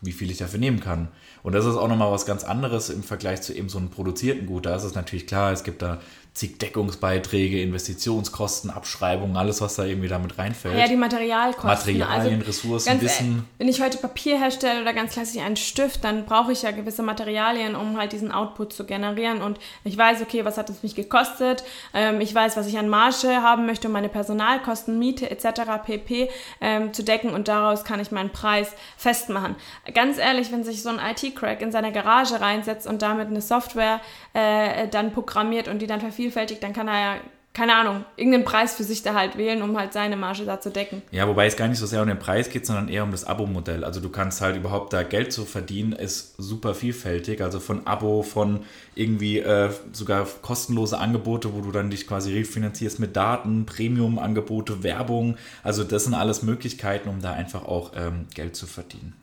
wie 0.00 0.12
viel 0.12 0.30
ich 0.30 0.38
dafür 0.38 0.60
nehmen 0.60 0.80
kann? 0.80 1.08
Und 1.42 1.54
das 1.54 1.64
ist 1.64 1.76
auch 1.76 1.88
nochmal 1.88 2.12
was 2.12 2.26
ganz 2.26 2.44
anderes 2.44 2.90
im 2.90 3.02
Vergleich 3.02 3.42
zu 3.42 3.54
eben 3.54 3.68
so 3.68 3.78
einem 3.78 3.90
produzierten 3.90 4.46
Gut. 4.46 4.66
Da 4.66 4.76
ist 4.76 4.84
es 4.84 4.94
natürlich 4.94 5.26
klar, 5.26 5.52
es 5.52 5.64
gibt 5.64 5.82
da 5.82 6.00
zig 6.36 6.58
Deckungsbeiträge, 6.58 7.62
Investitionskosten, 7.62 8.70
Abschreibungen, 8.70 9.38
alles, 9.38 9.62
was 9.62 9.76
da 9.76 9.84
irgendwie 9.84 10.08
damit 10.08 10.36
reinfällt. 10.36 10.78
Ja, 10.78 10.86
die 10.86 10.96
Materialkosten. 10.96 11.70
Materialien, 11.98 12.40
also, 12.40 12.46
Ressourcen, 12.46 13.00
Wissen. 13.00 13.48
Wenn 13.56 13.68
ich 13.68 13.80
heute 13.80 13.96
Papier 13.96 14.38
herstelle 14.38 14.82
oder 14.82 14.92
ganz 14.92 15.14
klassisch 15.14 15.40
einen 15.40 15.56
Stift, 15.56 16.04
dann 16.04 16.26
brauche 16.26 16.52
ich 16.52 16.60
ja 16.60 16.72
gewisse 16.72 17.02
Materialien, 17.02 17.74
um 17.74 17.96
halt 17.96 18.12
diesen 18.12 18.32
Output 18.32 18.74
zu 18.74 18.84
generieren. 18.84 19.40
Und 19.40 19.58
ich 19.84 19.96
weiß, 19.96 20.20
okay, 20.20 20.44
was 20.44 20.58
hat 20.58 20.68
es 20.68 20.82
mich 20.82 20.94
gekostet? 20.94 21.64
Ähm, 21.94 22.20
ich 22.20 22.34
weiß, 22.34 22.58
was 22.58 22.66
ich 22.66 22.76
an 22.76 22.90
Marge 22.90 23.40
haben 23.40 23.64
möchte, 23.64 23.86
um 23.86 23.94
meine 23.94 24.10
Personalkosten, 24.10 24.98
Miete 24.98 25.30
etc. 25.30 25.62
pp. 25.86 26.28
Ähm, 26.60 26.92
zu 26.92 27.02
decken 27.02 27.30
und 27.30 27.48
daraus 27.48 27.84
kann 27.84 27.98
ich 27.98 28.10
meinen 28.10 28.30
Preis 28.30 28.72
festmachen. 28.98 29.56
Ganz 29.94 30.18
ehrlich, 30.18 30.52
wenn 30.52 30.64
sich 30.64 30.82
so 30.82 30.90
ein 30.90 30.98
IT-Crack 30.98 31.62
in 31.62 31.72
seine 31.72 31.92
Garage 31.92 32.38
reinsetzt 32.42 32.86
und 32.86 33.00
damit 33.00 33.28
eine 33.28 33.40
Software 33.40 34.02
äh, 34.34 34.86
dann 34.88 35.12
programmiert 35.12 35.66
und 35.68 35.80
die 35.80 35.86
dann 35.86 36.00
vervielfältigt, 36.00 36.25
vielfältig, 36.26 36.60
dann 36.60 36.72
kann 36.72 36.88
er 36.88 37.00
ja 37.00 37.20
keine 37.56 37.74
Ahnung, 37.74 38.04
irgendeinen 38.16 38.44
Preis 38.44 38.74
für 38.74 38.84
sich 38.84 39.02
da 39.02 39.14
halt 39.14 39.38
wählen, 39.38 39.62
um 39.62 39.78
halt 39.78 39.94
seine 39.94 40.18
Marge 40.18 40.44
da 40.44 40.60
zu 40.60 40.70
decken. 40.70 41.00
Ja, 41.10 41.26
wobei 41.26 41.46
es 41.46 41.56
gar 41.56 41.68
nicht 41.68 41.78
so 41.78 41.86
sehr 41.86 42.02
um 42.02 42.06
den 42.06 42.18
Preis 42.18 42.50
geht, 42.50 42.66
sondern 42.66 42.88
eher 42.88 43.02
um 43.02 43.12
das 43.12 43.24
Abo-Modell. 43.24 43.82
Also 43.82 43.98
du 44.00 44.10
kannst 44.10 44.42
halt 44.42 44.56
überhaupt 44.56 44.92
da 44.92 45.02
Geld 45.02 45.32
zu 45.32 45.46
verdienen, 45.46 45.92
ist 45.92 46.34
super 46.36 46.74
vielfältig. 46.74 47.40
Also 47.40 47.58
von 47.58 47.86
Abo, 47.86 48.22
von 48.22 48.64
irgendwie 48.94 49.38
äh, 49.38 49.70
sogar 49.92 50.26
kostenlose 50.42 50.98
Angebote, 50.98 51.54
wo 51.54 51.62
du 51.62 51.70
dann 51.72 51.88
dich 51.88 52.06
quasi 52.06 52.34
refinanzierst 52.34 52.98
mit 52.98 53.16
Daten, 53.16 53.64
Premium-Angebote, 53.64 54.82
Werbung. 54.82 55.38
Also 55.62 55.82
das 55.82 56.04
sind 56.04 56.12
alles 56.12 56.42
Möglichkeiten, 56.42 57.08
um 57.08 57.22
da 57.22 57.32
einfach 57.32 57.64
auch 57.64 57.92
ähm, 57.96 58.26
Geld 58.34 58.54
zu 58.54 58.66
verdienen. 58.66 59.14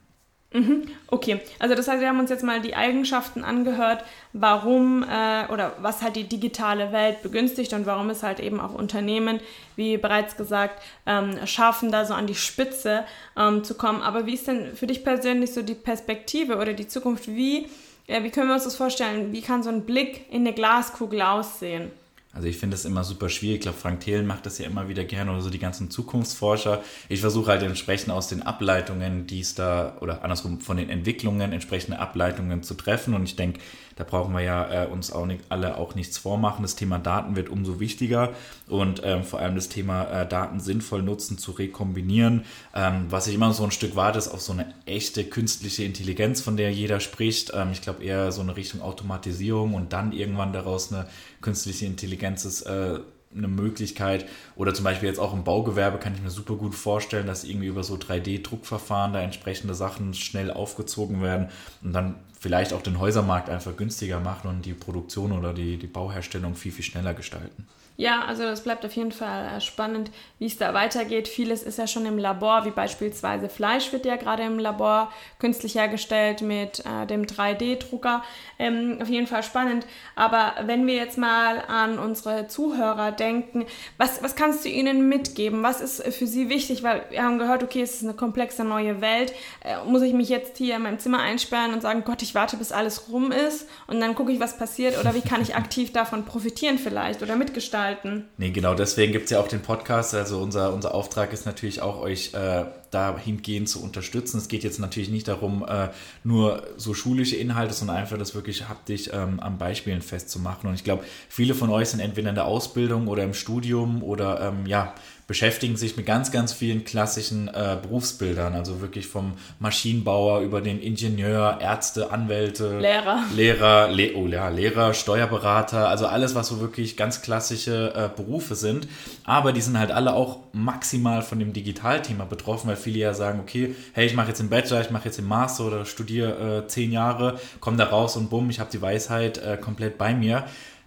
Mhm, 0.53 0.83
okay, 1.07 1.41
also 1.57 1.73
das 1.73 1.87
heißt, 1.87 1.99
wir 1.99 2.07
haben 2.07 2.19
uns 2.19 2.29
jetzt 2.29 2.43
mal 2.43 2.61
die 2.61 2.75
Eigenschaften 2.75 3.43
angehört, 3.43 4.03
warum 4.33 5.01
äh, 5.01 5.51
oder 5.51 5.73
was 5.81 6.03
halt 6.03 6.15
die 6.15 6.25
digitale 6.25 6.91
Welt 6.91 7.23
begünstigt 7.23 7.73
und 7.73 7.87
warum 7.87 8.11
es 8.11 8.21
halt 8.21 8.39
eben 8.39 8.59
auch 8.59 8.75
Unternehmen, 8.75 9.39
wie 9.75 9.97
bereits 9.97 10.37
gesagt, 10.37 10.79
ähm, 11.07 11.47
schaffen, 11.47 11.91
da 11.91 12.05
so 12.05 12.13
an 12.13 12.27
die 12.27 12.35
Spitze 12.35 13.03
ähm, 13.35 13.63
zu 13.63 13.73
kommen. 13.73 14.03
Aber 14.03 14.27
wie 14.27 14.35
ist 14.35 14.47
denn 14.47 14.75
für 14.75 14.85
dich 14.85 15.03
persönlich 15.03 15.53
so 15.53 15.63
die 15.63 15.73
Perspektive 15.73 16.57
oder 16.57 16.73
die 16.73 16.87
Zukunft? 16.87 17.27
Wie, 17.27 17.67
äh, 18.05 18.21
wie 18.21 18.29
können 18.29 18.47
wir 18.47 18.53
uns 18.53 18.65
das 18.65 18.75
vorstellen? 18.75 19.31
Wie 19.31 19.41
kann 19.41 19.63
so 19.63 19.71
ein 19.71 19.87
Blick 19.87 20.31
in 20.31 20.41
eine 20.41 20.53
Glaskugel 20.53 21.23
aussehen? 21.23 21.91
Also 22.33 22.47
ich 22.47 22.57
finde 22.57 22.75
das 22.75 22.83
immer 22.83 23.03
super 23.03 23.29
schwierig. 23.29 23.57
Ich 23.57 23.61
glaube, 23.61 23.77
Frank 23.77 23.99
Thelen 23.99 24.25
macht 24.25 24.47
das 24.47 24.57
ja 24.57 24.65
immer 24.65 24.89
wieder 24.89 25.03
gerne 25.03 25.31
oder 25.31 25.41
so 25.41 25.51
die 25.51 25.59
ganzen 25.59 25.91
Zukunftsforscher. 25.91 26.81
Ich 27.07 27.21
versuche 27.21 27.51
halt 27.51 27.61
entsprechend 27.61 28.11
aus 28.11 28.27
den 28.27 28.41
Ableitungen, 28.41 29.27
die 29.27 29.39
es 29.39 29.53
da, 29.53 29.97
oder 30.01 30.23
andersrum 30.23 30.59
von 30.59 30.77
den 30.77 30.89
Entwicklungen 30.89 31.53
entsprechende 31.53 31.99
Ableitungen 31.99 32.63
zu 32.63 32.73
treffen. 32.73 33.13
Und 33.13 33.23
ich 33.25 33.35
denke, 33.35 33.59
da 33.95 34.03
brauchen 34.03 34.33
wir 34.33 34.41
ja 34.41 34.83
äh, 34.83 34.87
uns 34.87 35.11
auch 35.11 35.25
nicht, 35.25 35.41
alle 35.49 35.77
auch 35.77 35.95
nichts 35.95 36.17
vormachen. 36.17 36.63
Das 36.63 36.75
Thema 36.75 36.99
Daten 36.99 37.35
wird 37.35 37.49
umso 37.49 37.79
wichtiger 37.79 38.31
und 38.67 39.01
ähm, 39.03 39.23
vor 39.23 39.39
allem 39.39 39.55
das 39.55 39.69
Thema 39.69 40.03
äh, 40.05 40.27
Daten 40.27 40.59
sinnvoll 40.59 41.03
nutzen, 41.03 41.37
zu 41.37 41.51
rekombinieren. 41.51 42.45
Ähm, 42.73 43.05
was 43.09 43.27
ich 43.27 43.35
immer 43.35 43.53
so 43.53 43.63
ein 43.63 43.71
Stück 43.71 43.95
warte, 43.95 44.19
ist 44.19 44.29
auf 44.29 44.41
so 44.41 44.53
eine 44.53 44.73
echte 44.85 45.23
künstliche 45.23 45.83
Intelligenz, 45.83 46.41
von 46.41 46.57
der 46.57 46.71
jeder 46.71 46.99
spricht. 46.99 47.51
Ähm, 47.53 47.69
ich 47.71 47.81
glaube 47.81 48.03
eher 48.03 48.31
so 48.31 48.41
eine 48.41 48.55
Richtung 48.55 48.81
Automatisierung 48.81 49.73
und 49.73 49.93
dann 49.93 50.11
irgendwann 50.11 50.53
daraus 50.53 50.91
eine 50.91 51.07
künstliche 51.41 51.85
Intelligenz 51.85 52.45
ist. 52.45 52.63
Äh, 52.63 52.99
eine 53.35 53.47
Möglichkeit. 53.47 54.25
Oder 54.55 54.73
zum 54.73 54.83
Beispiel 54.83 55.09
jetzt 55.09 55.19
auch 55.19 55.33
im 55.33 55.43
Baugewerbe 55.43 55.97
kann 55.97 56.13
ich 56.15 56.21
mir 56.21 56.29
super 56.29 56.55
gut 56.55 56.75
vorstellen, 56.75 57.27
dass 57.27 57.43
irgendwie 57.43 57.67
über 57.67 57.83
so 57.83 57.95
3D-Druckverfahren 57.95 59.13
da 59.13 59.21
entsprechende 59.21 59.73
Sachen 59.73 60.13
schnell 60.13 60.51
aufgezogen 60.51 61.21
werden 61.21 61.49
und 61.83 61.93
dann 61.93 62.15
vielleicht 62.39 62.73
auch 62.73 62.81
den 62.81 62.99
Häusermarkt 62.99 63.49
einfach 63.49 63.75
günstiger 63.77 64.19
machen 64.19 64.49
und 64.49 64.65
die 64.65 64.73
Produktion 64.73 65.31
oder 65.31 65.53
die, 65.53 65.77
die 65.77 65.87
Bauherstellung 65.87 66.55
viel, 66.55 66.71
viel 66.71 66.83
schneller 66.83 67.13
gestalten. 67.13 67.67
Ja, 67.95 68.25
also 68.25 68.41
das 68.41 68.63
bleibt 68.63 68.83
auf 68.85 68.93
jeden 68.93 69.11
Fall 69.11 69.45
äh, 69.45 69.61
spannend, 69.61 70.09
wie 70.39 70.47
es 70.47 70.57
da 70.57 70.73
weitergeht. 70.73 71.27
Vieles 71.27 71.61
ist 71.61 71.77
ja 71.77 71.85
schon 71.85 72.07
im 72.07 72.17
Labor, 72.17 72.65
wie 72.65 72.71
beispielsweise 72.71 73.49
Fleisch 73.49 73.93
wird 73.93 74.07
ja 74.07 74.15
gerade 74.15 74.41
im 74.41 74.57
Labor 74.57 75.11
künstlich 75.37 75.75
hergestellt 75.75 76.41
mit 76.41 76.83
äh, 76.87 77.05
dem 77.05 77.25
3D-Drucker. 77.27 78.23
Ähm, 78.57 78.97
auf 78.99 79.09
jeden 79.09 79.27
Fall 79.27 79.43
spannend. 79.43 79.85
Aber 80.15 80.55
wenn 80.65 80.87
wir 80.87 80.95
jetzt 80.95 81.19
mal 81.19 81.61
an 81.67 81.99
unsere 81.99 82.47
Zuhörer 82.47 83.11
denken, 83.11 83.67
was, 83.99 84.23
was 84.23 84.35
kannst 84.35 84.65
du 84.65 84.69
ihnen 84.69 85.07
mitgeben? 85.07 85.61
Was 85.61 85.79
ist 85.79 86.01
für 86.15 86.25
sie 86.25 86.49
wichtig? 86.49 86.81
Weil 86.81 87.05
wir 87.11 87.21
haben 87.21 87.37
gehört, 87.37 87.61
okay, 87.61 87.83
es 87.83 87.97
ist 87.97 88.03
eine 88.03 88.15
komplexe 88.15 88.63
neue 88.63 89.01
Welt. 89.01 89.33
Äh, 89.63 89.75
muss 89.85 90.01
ich 90.01 90.13
mich 90.13 90.29
jetzt 90.29 90.57
hier 90.57 90.77
in 90.77 90.81
meinem 90.81 90.97
Zimmer 90.97 91.19
einsperren 91.19 91.73
und 91.73 91.81
sagen, 91.81 92.01
Gott, 92.03 92.23
ich 92.23 92.33
warte, 92.33 92.57
bis 92.57 92.71
alles 92.71 93.09
rum 93.09 93.31
ist 93.31 93.69
und 93.85 94.01
dann 94.01 94.15
gucke 94.15 94.31
ich, 94.31 94.39
was 94.39 94.57
passiert? 94.57 94.99
Oder 94.99 95.13
wie 95.13 95.21
kann 95.21 95.43
ich 95.43 95.55
aktiv 95.55 95.93
davon 95.93 96.25
profitieren 96.25 96.79
vielleicht 96.79 97.21
oder 97.21 97.35
mitgestalten? 97.35 97.82
Gestalten. 97.83 98.25
Nee, 98.37 98.51
genau, 98.51 98.73
deswegen 98.73 99.11
gibt 99.11 99.25
es 99.25 99.31
ja 99.31 99.39
auch 99.39 99.47
den 99.47 99.61
Podcast. 99.61 100.13
Also 100.13 100.39
unser, 100.39 100.73
unser 100.73 100.93
Auftrag 100.93 101.33
ist 101.33 101.45
natürlich 101.45 101.81
auch, 101.81 102.01
euch 102.01 102.33
äh, 102.33 102.65
dahingehend 102.91 103.67
zu 103.69 103.83
unterstützen. 103.83 104.37
Es 104.37 104.47
geht 104.47 104.63
jetzt 104.63 104.79
natürlich 104.79 105.09
nicht 105.09 105.27
darum, 105.27 105.65
äh, 105.67 105.89
nur 106.23 106.67
so 106.77 106.93
schulische 106.93 107.35
Inhalte, 107.35 107.73
sondern 107.73 107.97
einfach 107.97 108.17
das 108.17 108.35
wirklich 108.35 108.69
haptisch 108.69 109.09
ähm, 109.11 109.39
an 109.39 109.57
Beispielen 109.57 110.01
festzumachen. 110.01 110.69
Und 110.69 110.75
ich 110.75 110.83
glaube, 110.83 111.03
viele 111.29 111.55
von 111.55 111.69
euch 111.69 111.89
sind 111.89 111.99
entweder 111.99 112.29
in 112.29 112.35
der 112.35 112.45
Ausbildung 112.45 113.07
oder 113.07 113.23
im 113.23 113.33
Studium 113.33 114.03
oder 114.03 114.41
ähm, 114.41 114.65
ja, 114.65 114.93
beschäftigen 115.27 115.77
sich 115.77 115.95
mit 115.95 116.05
ganz, 116.05 116.31
ganz 116.31 116.53
vielen 116.53 116.83
klassischen 116.83 117.47
äh, 117.47 117.77
Berufsbildern, 117.81 118.53
also 118.53 118.81
wirklich 118.81 119.07
vom 119.07 119.33
Maschinenbauer 119.59 120.41
über 120.41 120.61
den 120.61 120.81
Ingenieur, 120.81 121.59
Ärzte, 121.61 122.11
Anwälte, 122.11 122.79
Lehrer, 122.79 123.23
Lehrer, 123.33 123.89
Le 123.89 124.15
oh, 124.15 124.27
ja, 124.27 124.49
Lehrer, 124.49 124.93
Steuerberater, 124.93 125.87
also 125.87 126.07
alles, 126.07 126.35
was 126.35 126.47
so 126.47 126.59
wirklich 126.59 126.97
ganz 126.97 127.21
klassische 127.21 127.93
äh, 127.95 128.09
Berufe 128.15 128.55
sind. 128.55 128.87
Aber 129.23 129.53
die 129.53 129.61
sind 129.61 129.79
halt 129.79 129.91
alle 129.91 130.13
auch 130.13 130.39
maximal 130.51 131.21
von 131.21 131.39
dem 131.39 131.53
Digitalthema 131.53 132.25
betroffen, 132.25 132.67
weil 132.67 132.75
viele 132.75 132.99
ja 132.99 133.13
sagen, 133.13 133.39
okay, 133.39 133.75
hey, 133.93 134.05
ich 134.05 134.15
mache 134.15 134.29
jetzt 134.29 134.39
den 134.39 134.49
Bachelor, 134.49 134.81
ich 134.81 134.91
mache 134.91 135.05
jetzt 135.05 135.17
den 135.17 135.27
Master 135.27 135.65
oder 135.65 135.85
studiere 135.85 136.63
äh, 136.63 136.67
zehn 136.67 136.91
Jahre, 136.91 137.39
komme 137.59 137.77
da 137.77 137.85
raus 137.85 138.17
und 138.17 138.29
bumm, 138.29 138.49
ich 138.49 138.59
habe 138.59 138.69
die 138.71 138.81
Weisheit 138.81 139.37
äh, 139.37 139.57
komplett 139.57 139.97
bei 139.97 140.13
mir. 140.13 140.43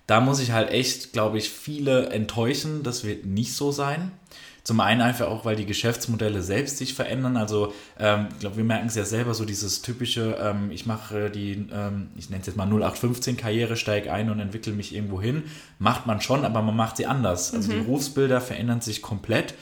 Da 0.06 0.20
muss 0.20 0.40
ich 0.40 0.52
halt 0.52 0.70
echt, 0.70 1.12
glaube 1.12 1.38
ich, 1.38 1.50
viele 1.50 2.10
enttäuschen. 2.10 2.82
Das 2.82 3.04
wird 3.04 3.26
nicht 3.26 3.54
so 3.54 3.72
sein. 3.72 4.12
Zum 4.66 4.80
einen 4.80 5.00
einfach 5.00 5.28
auch, 5.28 5.44
weil 5.44 5.54
die 5.54 5.64
Geschäftsmodelle 5.64 6.42
selbst 6.42 6.78
sich 6.78 6.94
verändern. 6.94 7.36
Also 7.36 7.72
ähm, 8.00 8.26
ich 8.32 8.40
glaube, 8.40 8.56
wir 8.56 8.64
merken 8.64 8.88
es 8.88 8.96
ja 8.96 9.04
selber, 9.04 9.32
so 9.32 9.44
dieses 9.44 9.80
typische, 9.80 10.36
ähm, 10.40 10.72
ich 10.72 10.86
mache 10.86 11.30
die, 11.30 11.68
ähm, 11.72 12.08
ich 12.16 12.30
nenne 12.30 12.40
es 12.40 12.48
jetzt 12.48 12.56
mal 12.56 12.66
0815 12.66 13.36
Karriere, 13.36 13.76
steige 13.76 14.12
ein 14.12 14.28
und 14.28 14.40
entwickle 14.40 14.72
mich 14.72 14.92
irgendwo 14.92 15.22
hin. 15.22 15.44
Macht 15.78 16.06
man 16.06 16.20
schon, 16.20 16.44
aber 16.44 16.62
man 16.62 16.74
macht 16.74 16.96
sie 16.96 17.06
anders. 17.06 17.54
Also 17.54 17.70
mhm. 17.70 17.76
die 17.76 17.80
Berufsbilder 17.84 18.40
verändern 18.40 18.80
sich 18.80 19.02
komplett. 19.02 19.54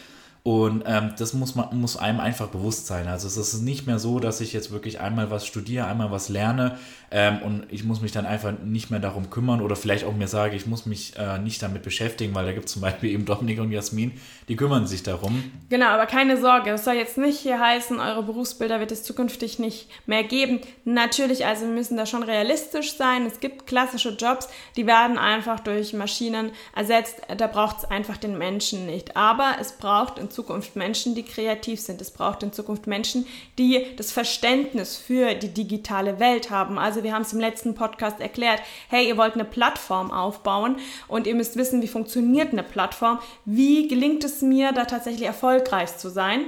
Und 0.47 0.85
ähm, 0.87 1.15
das 1.17 1.33
muss, 1.33 1.55
man, 1.55 1.75
muss 1.81 1.97
einem 1.97 2.21
einfach 2.21 2.49
bewusst 2.49 2.87
sein. 2.87 3.09
Also 3.09 3.27
es 3.27 3.39
ist 3.39 3.63
nicht 3.63 3.87
mehr 3.87 3.99
so, 3.99 4.21
dass 4.21 4.43
ich 4.43 4.53
jetzt 4.53 4.71
wirklich 4.71 5.01
einmal 5.01 5.31
was 5.31 5.47
studiere, 5.47 5.87
einmal 5.87 6.11
was 6.11 6.29
lerne 6.29 6.79
ähm, 7.11 7.41
und 7.43 7.67
ich 7.71 7.85
muss 7.85 8.03
mich 8.03 8.11
dann 8.13 8.27
einfach 8.27 8.53
nicht 8.63 8.91
mehr 8.91 8.99
darum 8.99 9.31
kümmern 9.31 9.63
oder 9.63 9.77
vielleicht 9.77 10.05
auch 10.05 10.13
mir 10.13 10.27
sage, 10.27 10.57
ich 10.57 10.67
muss 10.67 10.85
mich 10.85 11.17
äh, 11.17 11.39
nicht 11.39 11.63
damit 11.63 11.83
beschäftigen, 11.83 12.35
weil 12.35 12.45
da 12.45 12.53
gibt 12.53 12.67
es 12.67 12.73
zum 12.73 12.83
Beispiel 12.83 13.11
eben 13.11 13.25
Dominik 13.25 13.61
und 13.61 13.71
Jasmin, 13.71 14.21
die 14.49 14.57
kümmern 14.57 14.87
sich 14.89 15.03
darum. 15.03 15.51
Genau, 15.71 15.87
aber 15.87 16.07
keine 16.07 16.39
Sorge, 16.39 16.71
das 16.73 16.85
soll 16.85 16.95
jetzt 16.95 17.17
nicht 17.17 17.39
hier 17.39 17.61
heißen, 17.61 18.01
eure 18.01 18.25
Berufsbilder 18.25 18.81
wird 18.81 18.91
es 18.91 19.05
zukünftig 19.05 19.61
nicht 19.61 19.89
mehr 20.07 20.25
geben. 20.25 20.61
Natürlich, 20.85 21.47
also 21.47 21.67
wir 21.67 21.73
müssen 21.73 21.97
da 21.97 22.05
schon 22.05 22.25
realistisch 22.25 22.97
sein. 22.97 23.25
Es 23.27 23.39
gibt 23.39 23.67
klassische 23.67 24.11
Jobs, 24.11 24.49
die 24.77 24.87
werden 24.87 25.17
einfach 25.17 25.61
durch 25.61 25.93
Maschinen 25.93 26.51
ersetzt. 26.75 27.23
Da 27.37 27.47
braucht 27.47 27.79
es 27.79 27.85
einfach 27.85 28.17
den 28.17 28.37
Menschen 28.37 28.87
nicht. 28.87 29.17
Aber 29.17 29.53
es 29.61 29.73
braucht 29.73 30.19
in 30.19 30.31
Zukunft 30.35 30.77
Menschen, 30.77 31.15
die 31.15 31.23
kreativ 31.23 31.81
sind. 31.81 32.01
Es 32.01 32.11
braucht 32.11 32.43
in 32.43 32.53
Zukunft 32.53 32.87
Menschen, 32.87 33.27
die 33.57 33.87
das 33.97 34.13
Verständnis 34.13 34.97
für 34.97 35.35
die 35.35 35.49
digitale 35.49 36.19
Welt 36.19 36.51
haben. 36.51 36.79
Also 36.79 37.03
wir 37.05 37.15
haben 37.15 37.23
es 37.23 37.33
im 37.33 37.41
letzten 37.41 37.75
Podcast 37.75 38.21
erklärt. 38.21 38.61
Hey, 38.89 39.09
ihr 39.09 39.17
wollt 39.17 39.35
eine 39.35 39.45
Plattform 39.45 40.11
aufbauen 40.11 40.77
und 41.09 41.27
ihr 41.27 41.35
müsst 41.35 41.57
wissen, 41.57 41.81
wie 41.81 41.89
funktioniert 41.89 42.53
eine 42.53 42.65
Plattform. 42.65 43.21
Wie 43.45 43.89
gelingt 43.89 44.25
es 44.25 44.43
mir, 44.43 44.73
da 44.73 44.85
tatsächlich 44.85 45.27
erfolgreich 45.27 45.97
zu 45.97 46.11
sein? 46.11 46.47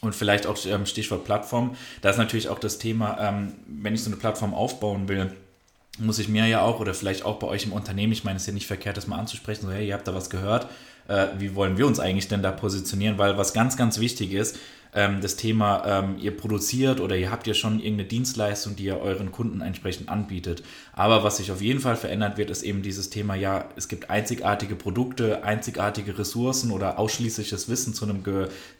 Und 0.00 0.14
vielleicht 0.14 0.46
auch 0.46 0.56
ähm, 0.66 0.86
Stichwort 0.86 1.24
Plattform. 1.24 1.76
Da 2.02 2.10
ist 2.10 2.18
natürlich 2.18 2.48
auch 2.48 2.58
das 2.58 2.78
Thema, 2.78 3.18
ähm, 3.20 3.54
wenn 3.66 3.94
ich 3.94 4.02
so 4.02 4.10
eine 4.10 4.16
Plattform 4.16 4.54
aufbauen 4.54 5.08
will, 5.08 5.32
muss 5.98 6.18
ich 6.18 6.28
mir 6.28 6.46
ja 6.46 6.62
auch 6.62 6.80
oder 6.80 6.94
vielleicht 6.94 7.24
auch 7.24 7.38
bei 7.38 7.46
euch 7.46 7.64
im 7.64 7.72
Unternehmen, 7.72 8.12
ich 8.12 8.24
meine, 8.24 8.36
es 8.36 8.42
ist 8.42 8.48
ja 8.48 8.52
nicht 8.52 8.66
verkehrt, 8.66 8.96
das 8.96 9.06
mal 9.06 9.18
anzusprechen, 9.18 9.66
so 9.66 9.72
hey, 9.72 9.86
ihr 9.86 9.94
habt 9.94 10.08
da 10.08 10.14
was 10.14 10.28
gehört, 10.28 10.68
äh, 11.08 11.26
wie 11.38 11.54
wollen 11.54 11.78
wir 11.78 11.86
uns 11.86 12.00
eigentlich 12.00 12.28
denn 12.28 12.42
da 12.42 12.52
positionieren? 12.52 13.18
Weil 13.18 13.36
was 13.36 13.52
ganz, 13.52 13.76
ganz 13.76 13.98
wichtig 13.98 14.32
ist, 14.32 14.58
ähm, 14.94 15.20
das 15.20 15.36
Thema, 15.36 15.82
ähm, 15.86 16.16
ihr 16.18 16.36
produziert 16.36 17.00
oder 17.00 17.16
ihr 17.16 17.30
habt 17.30 17.46
ja 17.46 17.54
schon 17.54 17.80
irgendeine 17.80 18.08
Dienstleistung, 18.08 18.76
die 18.76 18.84
ihr 18.84 18.98
euren 18.98 19.32
Kunden 19.32 19.60
entsprechend 19.60 20.08
anbietet. 20.08 20.62
Aber 20.92 21.24
was 21.24 21.38
sich 21.38 21.50
auf 21.50 21.60
jeden 21.60 21.80
Fall 21.80 21.96
verändert 21.96 22.38
wird, 22.38 22.50
ist 22.50 22.62
eben 22.62 22.82
dieses 22.82 23.10
Thema, 23.10 23.34
ja, 23.34 23.68
es 23.76 23.88
gibt 23.88 24.08
einzigartige 24.08 24.76
Produkte, 24.76 25.42
einzigartige 25.42 26.16
Ressourcen 26.18 26.70
oder 26.70 26.98
ausschließliches 26.98 27.68
Wissen 27.68 27.92
zu 27.92 28.04
einem, 28.04 28.22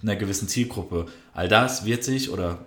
einer 0.02 0.16
gewissen 0.16 0.48
Zielgruppe. 0.48 1.06
All 1.32 1.48
das 1.48 1.84
wird 1.84 2.04
sich 2.04 2.30
oder 2.30 2.60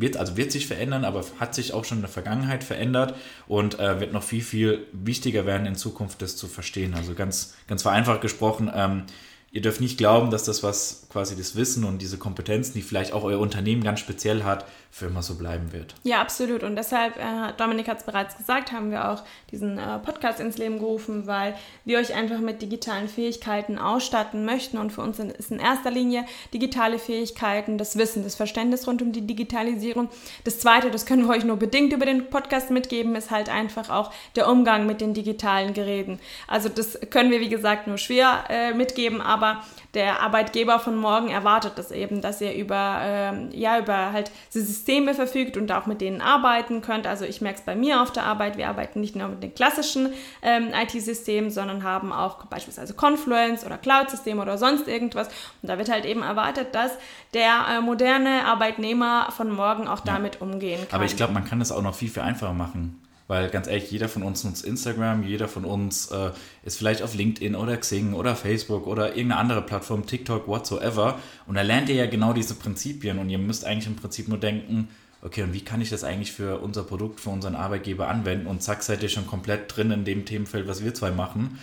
wird, 0.00 0.16
also 0.16 0.36
wird 0.36 0.52
sich 0.52 0.66
verändern, 0.66 1.04
aber 1.04 1.24
hat 1.38 1.54
sich 1.54 1.72
auch 1.72 1.84
schon 1.84 1.98
in 1.98 2.02
der 2.02 2.10
Vergangenheit 2.10 2.64
verändert 2.64 3.14
und 3.46 3.78
äh, 3.78 4.00
wird 4.00 4.12
noch 4.12 4.22
viel, 4.22 4.42
viel 4.42 4.86
wichtiger 4.92 5.46
werden 5.46 5.66
in 5.66 5.76
Zukunft, 5.76 6.22
das 6.22 6.36
zu 6.36 6.48
verstehen. 6.48 6.94
Also 6.94 7.14
ganz, 7.14 7.54
ganz 7.66 7.82
vereinfacht 7.82 8.20
gesprochen, 8.20 8.70
ähm, 8.74 9.04
ihr 9.52 9.62
dürft 9.62 9.80
nicht 9.80 9.98
glauben, 9.98 10.30
dass 10.30 10.44
das, 10.44 10.62
was 10.62 11.06
quasi 11.10 11.36
das 11.36 11.56
Wissen 11.56 11.84
und 11.84 12.02
diese 12.02 12.18
Kompetenzen, 12.18 12.74
die 12.74 12.82
vielleicht 12.82 13.12
auch 13.12 13.24
euer 13.24 13.40
Unternehmen 13.40 13.82
ganz 13.82 14.00
speziell 14.00 14.44
hat, 14.44 14.66
für 14.96 15.04
immer 15.04 15.22
so 15.22 15.34
bleiben 15.34 15.74
wird. 15.74 15.94
Ja, 16.04 16.22
absolut. 16.22 16.62
Und 16.62 16.74
deshalb, 16.74 17.18
äh, 17.18 17.52
Dominik 17.58 17.86
hat 17.86 17.98
es 17.98 18.04
bereits 18.04 18.34
gesagt, 18.38 18.72
haben 18.72 18.90
wir 18.90 19.10
auch 19.10 19.24
diesen 19.50 19.76
äh, 19.76 19.98
Podcast 19.98 20.40
ins 20.40 20.56
Leben 20.56 20.78
gerufen, 20.78 21.26
weil 21.26 21.54
wir 21.84 21.98
euch 21.98 22.14
einfach 22.14 22.38
mit 22.38 22.62
digitalen 22.62 23.06
Fähigkeiten 23.06 23.78
ausstatten 23.78 24.46
möchten. 24.46 24.78
Und 24.78 24.94
für 24.94 25.02
uns 25.02 25.18
ist 25.18 25.50
in 25.50 25.58
erster 25.58 25.90
Linie 25.90 26.24
digitale 26.54 26.98
Fähigkeiten, 26.98 27.76
das 27.76 27.98
Wissen, 27.98 28.24
das 28.24 28.36
Verständnis 28.36 28.86
rund 28.86 29.02
um 29.02 29.12
die 29.12 29.26
Digitalisierung. 29.26 30.08
Das 30.44 30.60
Zweite, 30.60 30.90
das 30.90 31.04
können 31.04 31.24
wir 31.28 31.34
euch 31.34 31.44
nur 31.44 31.58
bedingt 31.58 31.92
über 31.92 32.06
den 32.06 32.30
Podcast 32.30 32.70
mitgeben, 32.70 33.16
ist 33.16 33.30
halt 33.30 33.50
einfach 33.50 33.90
auch 33.90 34.10
der 34.34 34.48
Umgang 34.48 34.86
mit 34.86 35.02
den 35.02 35.12
digitalen 35.12 35.74
Geräten. 35.74 36.18
Also 36.48 36.70
das 36.70 36.98
können 37.10 37.30
wir, 37.30 37.40
wie 37.40 37.50
gesagt, 37.50 37.86
nur 37.86 37.98
schwer 37.98 38.44
äh, 38.48 38.72
mitgeben, 38.72 39.20
aber 39.20 39.62
der 39.96 40.20
Arbeitgeber 40.20 40.78
von 40.78 40.94
morgen 40.94 41.30
erwartet 41.30 41.72
das 41.76 41.90
eben, 41.90 42.20
dass 42.20 42.42
ihr 42.42 42.54
über, 42.54 42.98
ähm, 43.00 43.48
ja, 43.52 43.78
über 43.78 44.12
halt 44.12 44.30
Systeme 44.50 45.14
verfügt 45.14 45.56
und 45.56 45.72
auch 45.72 45.86
mit 45.86 46.02
denen 46.02 46.20
arbeiten 46.20 46.82
könnt. 46.82 47.06
Also 47.06 47.24
ich 47.24 47.40
merke 47.40 47.60
es 47.60 47.64
bei 47.64 47.74
mir 47.74 48.02
auf 48.02 48.12
der 48.12 48.24
Arbeit, 48.24 48.58
wir 48.58 48.68
arbeiten 48.68 49.00
nicht 49.00 49.16
nur 49.16 49.28
mit 49.28 49.42
den 49.42 49.54
klassischen 49.54 50.12
ähm, 50.42 50.68
IT-Systemen, 50.74 51.50
sondern 51.50 51.82
haben 51.82 52.12
auch 52.12 52.44
beispielsweise 52.44 52.92
Confluence 52.92 53.64
oder 53.64 53.78
Cloud-Systeme 53.78 54.42
oder 54.42 54.58
sonst 54.58 54.86
irgendwas. 54.86 55.28
Und 55.62 55.70
da 55.70 55.78
wird 55.78 55.90
halt 55.90 56.04
eben 56.04 56.22
erwartet, 56.22 56.74
dass 56.74 56.92
der 57.32 57.64
äh, 57.70 57.80
moderne 57.80 58.44
Arbeitnehmer 58.44 59.32
von 59.34 59.50
morgen 59.50 59.88
auch 59.88 60.00
damit 60.00 60.42
umgehen 60.42 60.86
kann. 60.90 60.96
Aber 60.96 61.06
ich 61.06 61.16
glaube, 61.16 61.32
man 61.32 61.46
kann 61.46 61.58
das 61.58 61.72
auch 61.72 61.82
noch 61.82 61.94
viel, 61.94 62.10
viel 62.10 62.22
einfacher 62.22 62.52
machen. 62.52 63.00
Weil 63.28 63.50
ganz 63.50 63.66
ehrlich, 63.66 63.90
jeder 63.90 64.08
von 64.08 64.22
uns 64.22 64.44
nutzt 64.44 64.64
Instagram, 64.64 65.24
jeder 65.24 65.48
von 65.48 65.64
uns 65.64 66.10
äh, 66.12 66.30
ist 66.64 66.78
vielleicht 66.78 67.02
auf 67.02 67.14
LinkedIn 67.14 67.56
oder 67.56 67.76
Xing 67.76 68.14
oder 68.14 68.36
Facebook 68.36 68.86
oder 68.86 69.16
irgendeine 69.16 69.38
andere 69.40 69.62
Plattform, 69.62 70.06
TikTok, 70.06 70.46
whatsoever. 70.46 71.18
Und 71.46 71.56
da 71.56 71.62
lernt 71.62 71.88
ihr 71.88 71.96
ja 71.96 72.06
genau 72.06 72.32
diese 72.32 72.54
Prinzipien 72.54 73.18
und 73.18 73.28
ihr 73.28 73.38
müsst 73.38 73.64
eigentlich 73.64 73.88
im 73.88 73.96
Prinzip 73.96 74.28
nur 74.28 74.38
denken, 74.38 74.88
okay, 75.22 75.42
und 75.42 75.52
wie 75.52 75.62
kann 75.62 75.80
ich 75.80 75.90
das 75.90 76.04
eigentlich 76.04 76.32
für 76.32 76.60
unser 76.60 76.84
Produkt, 76.84 77.18
für 77.18 77.30
unseren 77.30 77.56
Arbeitgeber 77.56 78.06
anwenden? 78.06 78.46
Und 78.46 78.62
zack, 78.62 78.84
seid 78.84 79.02
ihr 79.02 79.08
schon 79.08 79.26
komplett 79.26 79.76
drin 79.76 79.90
in 79.90 80.04
dem 80.04 80.24
Themenfeld, 80.24 80.68
was 80.68 80.84
wir 80.84 80.94
zwei 80.94 81.10
machen. 81.10 81.58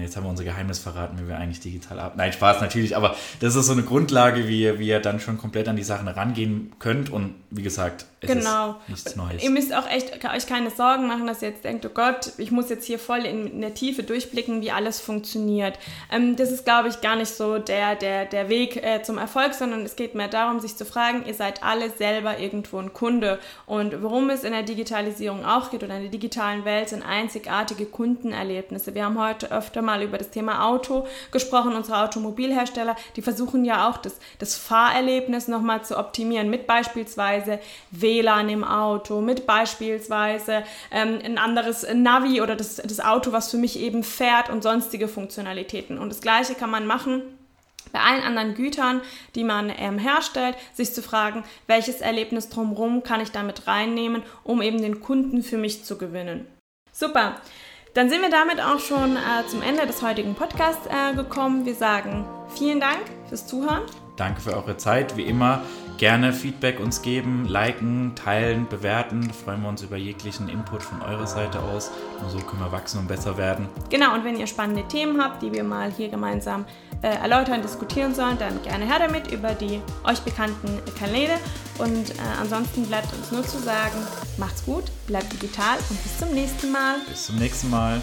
Jetzt 0.00 0.16
haben 0.16 0.24
wir 0.24 0.30
unser 0.30 0.44
Geheimnis 0.44 0.78
verraten, 0.78 1.18
wie 1.18 1.28
wir 1.28 1.38
eigentlich 1.38 1.60
digital 1.60 1.98
arbeiten. 1.98 2.18
Nein, 2.18 2.32
Spaß 2.32 2.60
natürlich, 2.60 2.96
aber 2.96 3.16
das 3.40 3.54
ist 3.54 3.66
so 3.66 3.72
eine 3.72 3.82
Grundlage, 3.82 4.46
wie 4.46 4.62
ihr, 4.62 4.78
wie 4.78 4.88
ihr 4.88 5.00
dann 5.00 5.20
schon 5.20 5.38
komplett 5.38 5.68
an 5.68 5.76
die 5.76 5.82
Sachen 5.82 6.06
rangehen 6.06 6.72
könnt. 6.78 7.10
Und 7.10 7.34
wie 7.50 7.62
gesagt, 7.62 8.04
es 8.20 8.28
genau. 8.28 8.76
ist 8.82 8.88
nichts 8.88 9.16
Neues. 9.16 9.42
Ihr 9.42 9.50
müsst 9.50 9.74
auch 9.74 9.88
echt 9.88 10.24
euch 10.24 10.46
keine 10.46 10.70
Sorgen 10.70 11.06
machen, 11.06 11.26
dass 11.26 11.42
ihr 11.42 11.50
jetzt 11.50 11.64
denkt, 11.64 11.86
oh 11.86 11.90
Gott, 11.92 12.32
ich 12.38 12.50
muss 12.50 12.68
jetzt 12.68 12.84
hier 12.84 12.98
voll 12.98 13.20
in, 13.20 13.46
in 13.46 13.60
der 13.60 13.74
Tiefe 13.74 14.02
durchblicken, 14.02 14.60
wie 14.60 14.70
alles 14.70 15.00
funktioniert. 15.00 15.78
Ähm, 16.12 16.36
das 16.36 16.50
ist, 16.50 16.64
glaube 16.64 16.88
ich, 16.88 17.00
gar 17.00 17.16
nicht 17.16 17.34
so 17.34 17.58
der, 17.58 17.94
der, 17.94 18.26
der 18.26 18.48
Weg 18.48 18.76
äh, 18.76 19.02
zum 19.02 19.18
Erfolg, 19.18 19.54
sondern 19.54 19.82
es 19.82 19.96
geht 19.96 20.14
mehr 20.14 20.28
darum, 20.28 20.60
sich 20.60 20.76
zu 20.76 20.84
fragen, 20.84 21.24
ihr 21.26 21.34
seid 21.34 21.62
alle 21.62 21.90
selber 21.90 22.38
irgendwo 22.38 22.78
ein 22.78 22.92
Kunde. 22.92 23.38
Und 23.66 24.02
worum 24.02 24.30
es 24.30 24.44
in 24.44 24.52
der 24.52 24.62
Digitalisierung 24.62 25.44
auch 25.44 25.70
geht 25.70 25.82
oder 25.82 25.96
in 25.96 26.02
der 26.02 26.10
digitalen 26.10 26.64
Welt, 26.64 26.90
sind 26.90 27.02
einzigartige 27.02 27.86
Kundenerlebnisse. 27.86 28.94
Wir 28.94 29.04
haben 29.04 29.18
heute 29.18 29.53
öfter 29.56 29.82
mal 29.82 30.02
über 30.02 30.18
das 30.18 30.30
Thema 30.30 30.66
Auto 30.66 31.06
gesprochen. 31.30 31.74
Unsere 31.74 32.02
Automobilhersteller, 32.02 32.96
die 33.16 33.22
versuchen 33.22 33.64
ja 33.64 33.88
auch 33.88 33.98
das, 33.98 34.18
das 34.38 34.56
Fahrerlebnis 34.56 35.48
nochmal 35.48 35.84
zu 35.84 35.98
optimieren 35.98 36.50
mit 36.50 36.66
beispielsweise 36.66 37.58
WLAN 37.90 38.48
im 38.48 38.64
Auto, 38.64 39.20
mit 39.20 39.46
beispielsweise 39.46 40.64
ähm, 40.90 41.18
ein 41.24 41.38
anderes 41.38 41.86
Navi 41.92 42.40
oder 42.40 42.56
das, 42.56 42.76
das 42.76 43.00
Auto, 43.00 43.32
was 43.32 43.50
für 43.50 43.58
mich 43.58 43.78
eben 43.78 44.02
fährt 44.02 44.50
und 44.50 44.62
sonstige 44.62 45.08
Funktionalitäten. 45.08 45.98
Und 45.98 46.10
das 46.10 46.20
gleiche 46.20 46.54
kann 46.54 46.70
man 46.70 46.86
machen 46.86 47.22
bei 47.94 48.00
allen 48.00 48.22
anderen 48.22 48.54
Gütern, 48.54 49.00
die 49.36 49.44
man 49.44 49.72
ähm, 49.74 49.98
herstellt, 49.98 50.56
sich 50.72 50.92
zu 50.92 51.00
fragen, 51.00 51.44
welches 51.66 52.00
Erlebnis 52.00 52.48
drumherum 52.48 53.04
kann 53.04 53.20
ich 53.20 53.30
damit 53.30 53.66
reinnehmen, 53.66 54.22
um 54.42 54.60
eben 54.60 54.82
den 54.82 55.00
Kunden 55.00 55.42
für 55.42 55.58
mich 55.58 55.84
zu 55.84 55.96
gewinnen. 55.96 56.46
Super. 56.92 57.36
Dann 57.94 58.10
sind 58.10 58.22
wir 58.22 58.30
damit 58.30 58.60
auch 58.60 58.80
schon 58.80 59.16
äh, 59.16 59.46
zum 59.46 59.62
Ende 59.62 59.86
des 59.86 60.02
heutigen 60.02 60.34
Podcasts 60.34 60.88
äh, 60.88 61.14
gekommen. 61.14 61.64
Wir 61.64 61.76
sagen 61.76 62.26
vielen 62.48 62.80
Dank 62.80 62.98
fürs 63.28 63.46
Zuhören. 63.46 63.82
Danke 64.16 64.40
für 64.40 64.56
eure 64.56 64.76
Zeit. 64.76 65.16
Wie 65.16 65.22
immer 65.22 65.62
gerne 65.96 66.32
Feedback 66.32 66.80
uns 66.80 67.02
geben, 67.02 67.46
liken, 67.46 68.16
teilen, 68.16 68.66
bewerten. 68.68 69.30
Freuen 69.30 69.62
wir 69.62 69.68
uns 69.68 69.82
über 69.82 69.96
jeglichen 69.96 70.48
Input 70.48 70.82
von 70.82 71.02
eurer 71.02 71.28
Seite 71.28 71.60
aus. 71.60 71.92
Nur 72.20 72.30
so 72.30 72.38
können 72.38 72.62
wir 72.62 72.72
wachsen 72.72 72.98
und 72.98 73.06
besser 73.06 73.38
werden. 73.38 73.68
Genau, 73.90 74.12
und 74.14 74.24
wenn 74.24 74.36
ihr 74.40 74.48
spannende 74.48 74.82
Themen 74.88 75.22
habt, 75.22 75.42
die 75.42 75.52
wir 75.52 75.62
mal 75.62 75.92
hier 75.92 76.08
gemeinsam 76.08 76.64
äh, 77.02 77.08
erläutern, 77.08 77.62
diskutieren 77.62 78.14
sollen, 78.14 78.38
dann 78.38 78.62
gerne 78.62 78.86
her 78.86 78.98
damit 78.98 79.30
über 79.30 79.52
die 79.54 79.80
euch 80.04 80.20
bekannten 80.20 80.80
Kanäle. 80.98 81.34
Und 81.78 82.10
äh, 82.10 82.14
ansonsten 82.40 82.86
bleibt 82.86 83.12
uns 83.12 83.30
nur 83.32 83.46
zu 83.46 83.58
sagen, 83.58 83.96
macht's 84.38 84.64
gut, 84.64 84.84
bleibt 85.06 85.32
digital 85.32 85.78
und 85.90 86.02
bis 86.02 86.18
zum 86.18 86.30
nächsten 86.32 86.72
Mal. 86.72 86.96
Bis 87.08 87.26
zum 87.26 87.36
nächsten 87.36 87.70
Mal. 87.70 88.00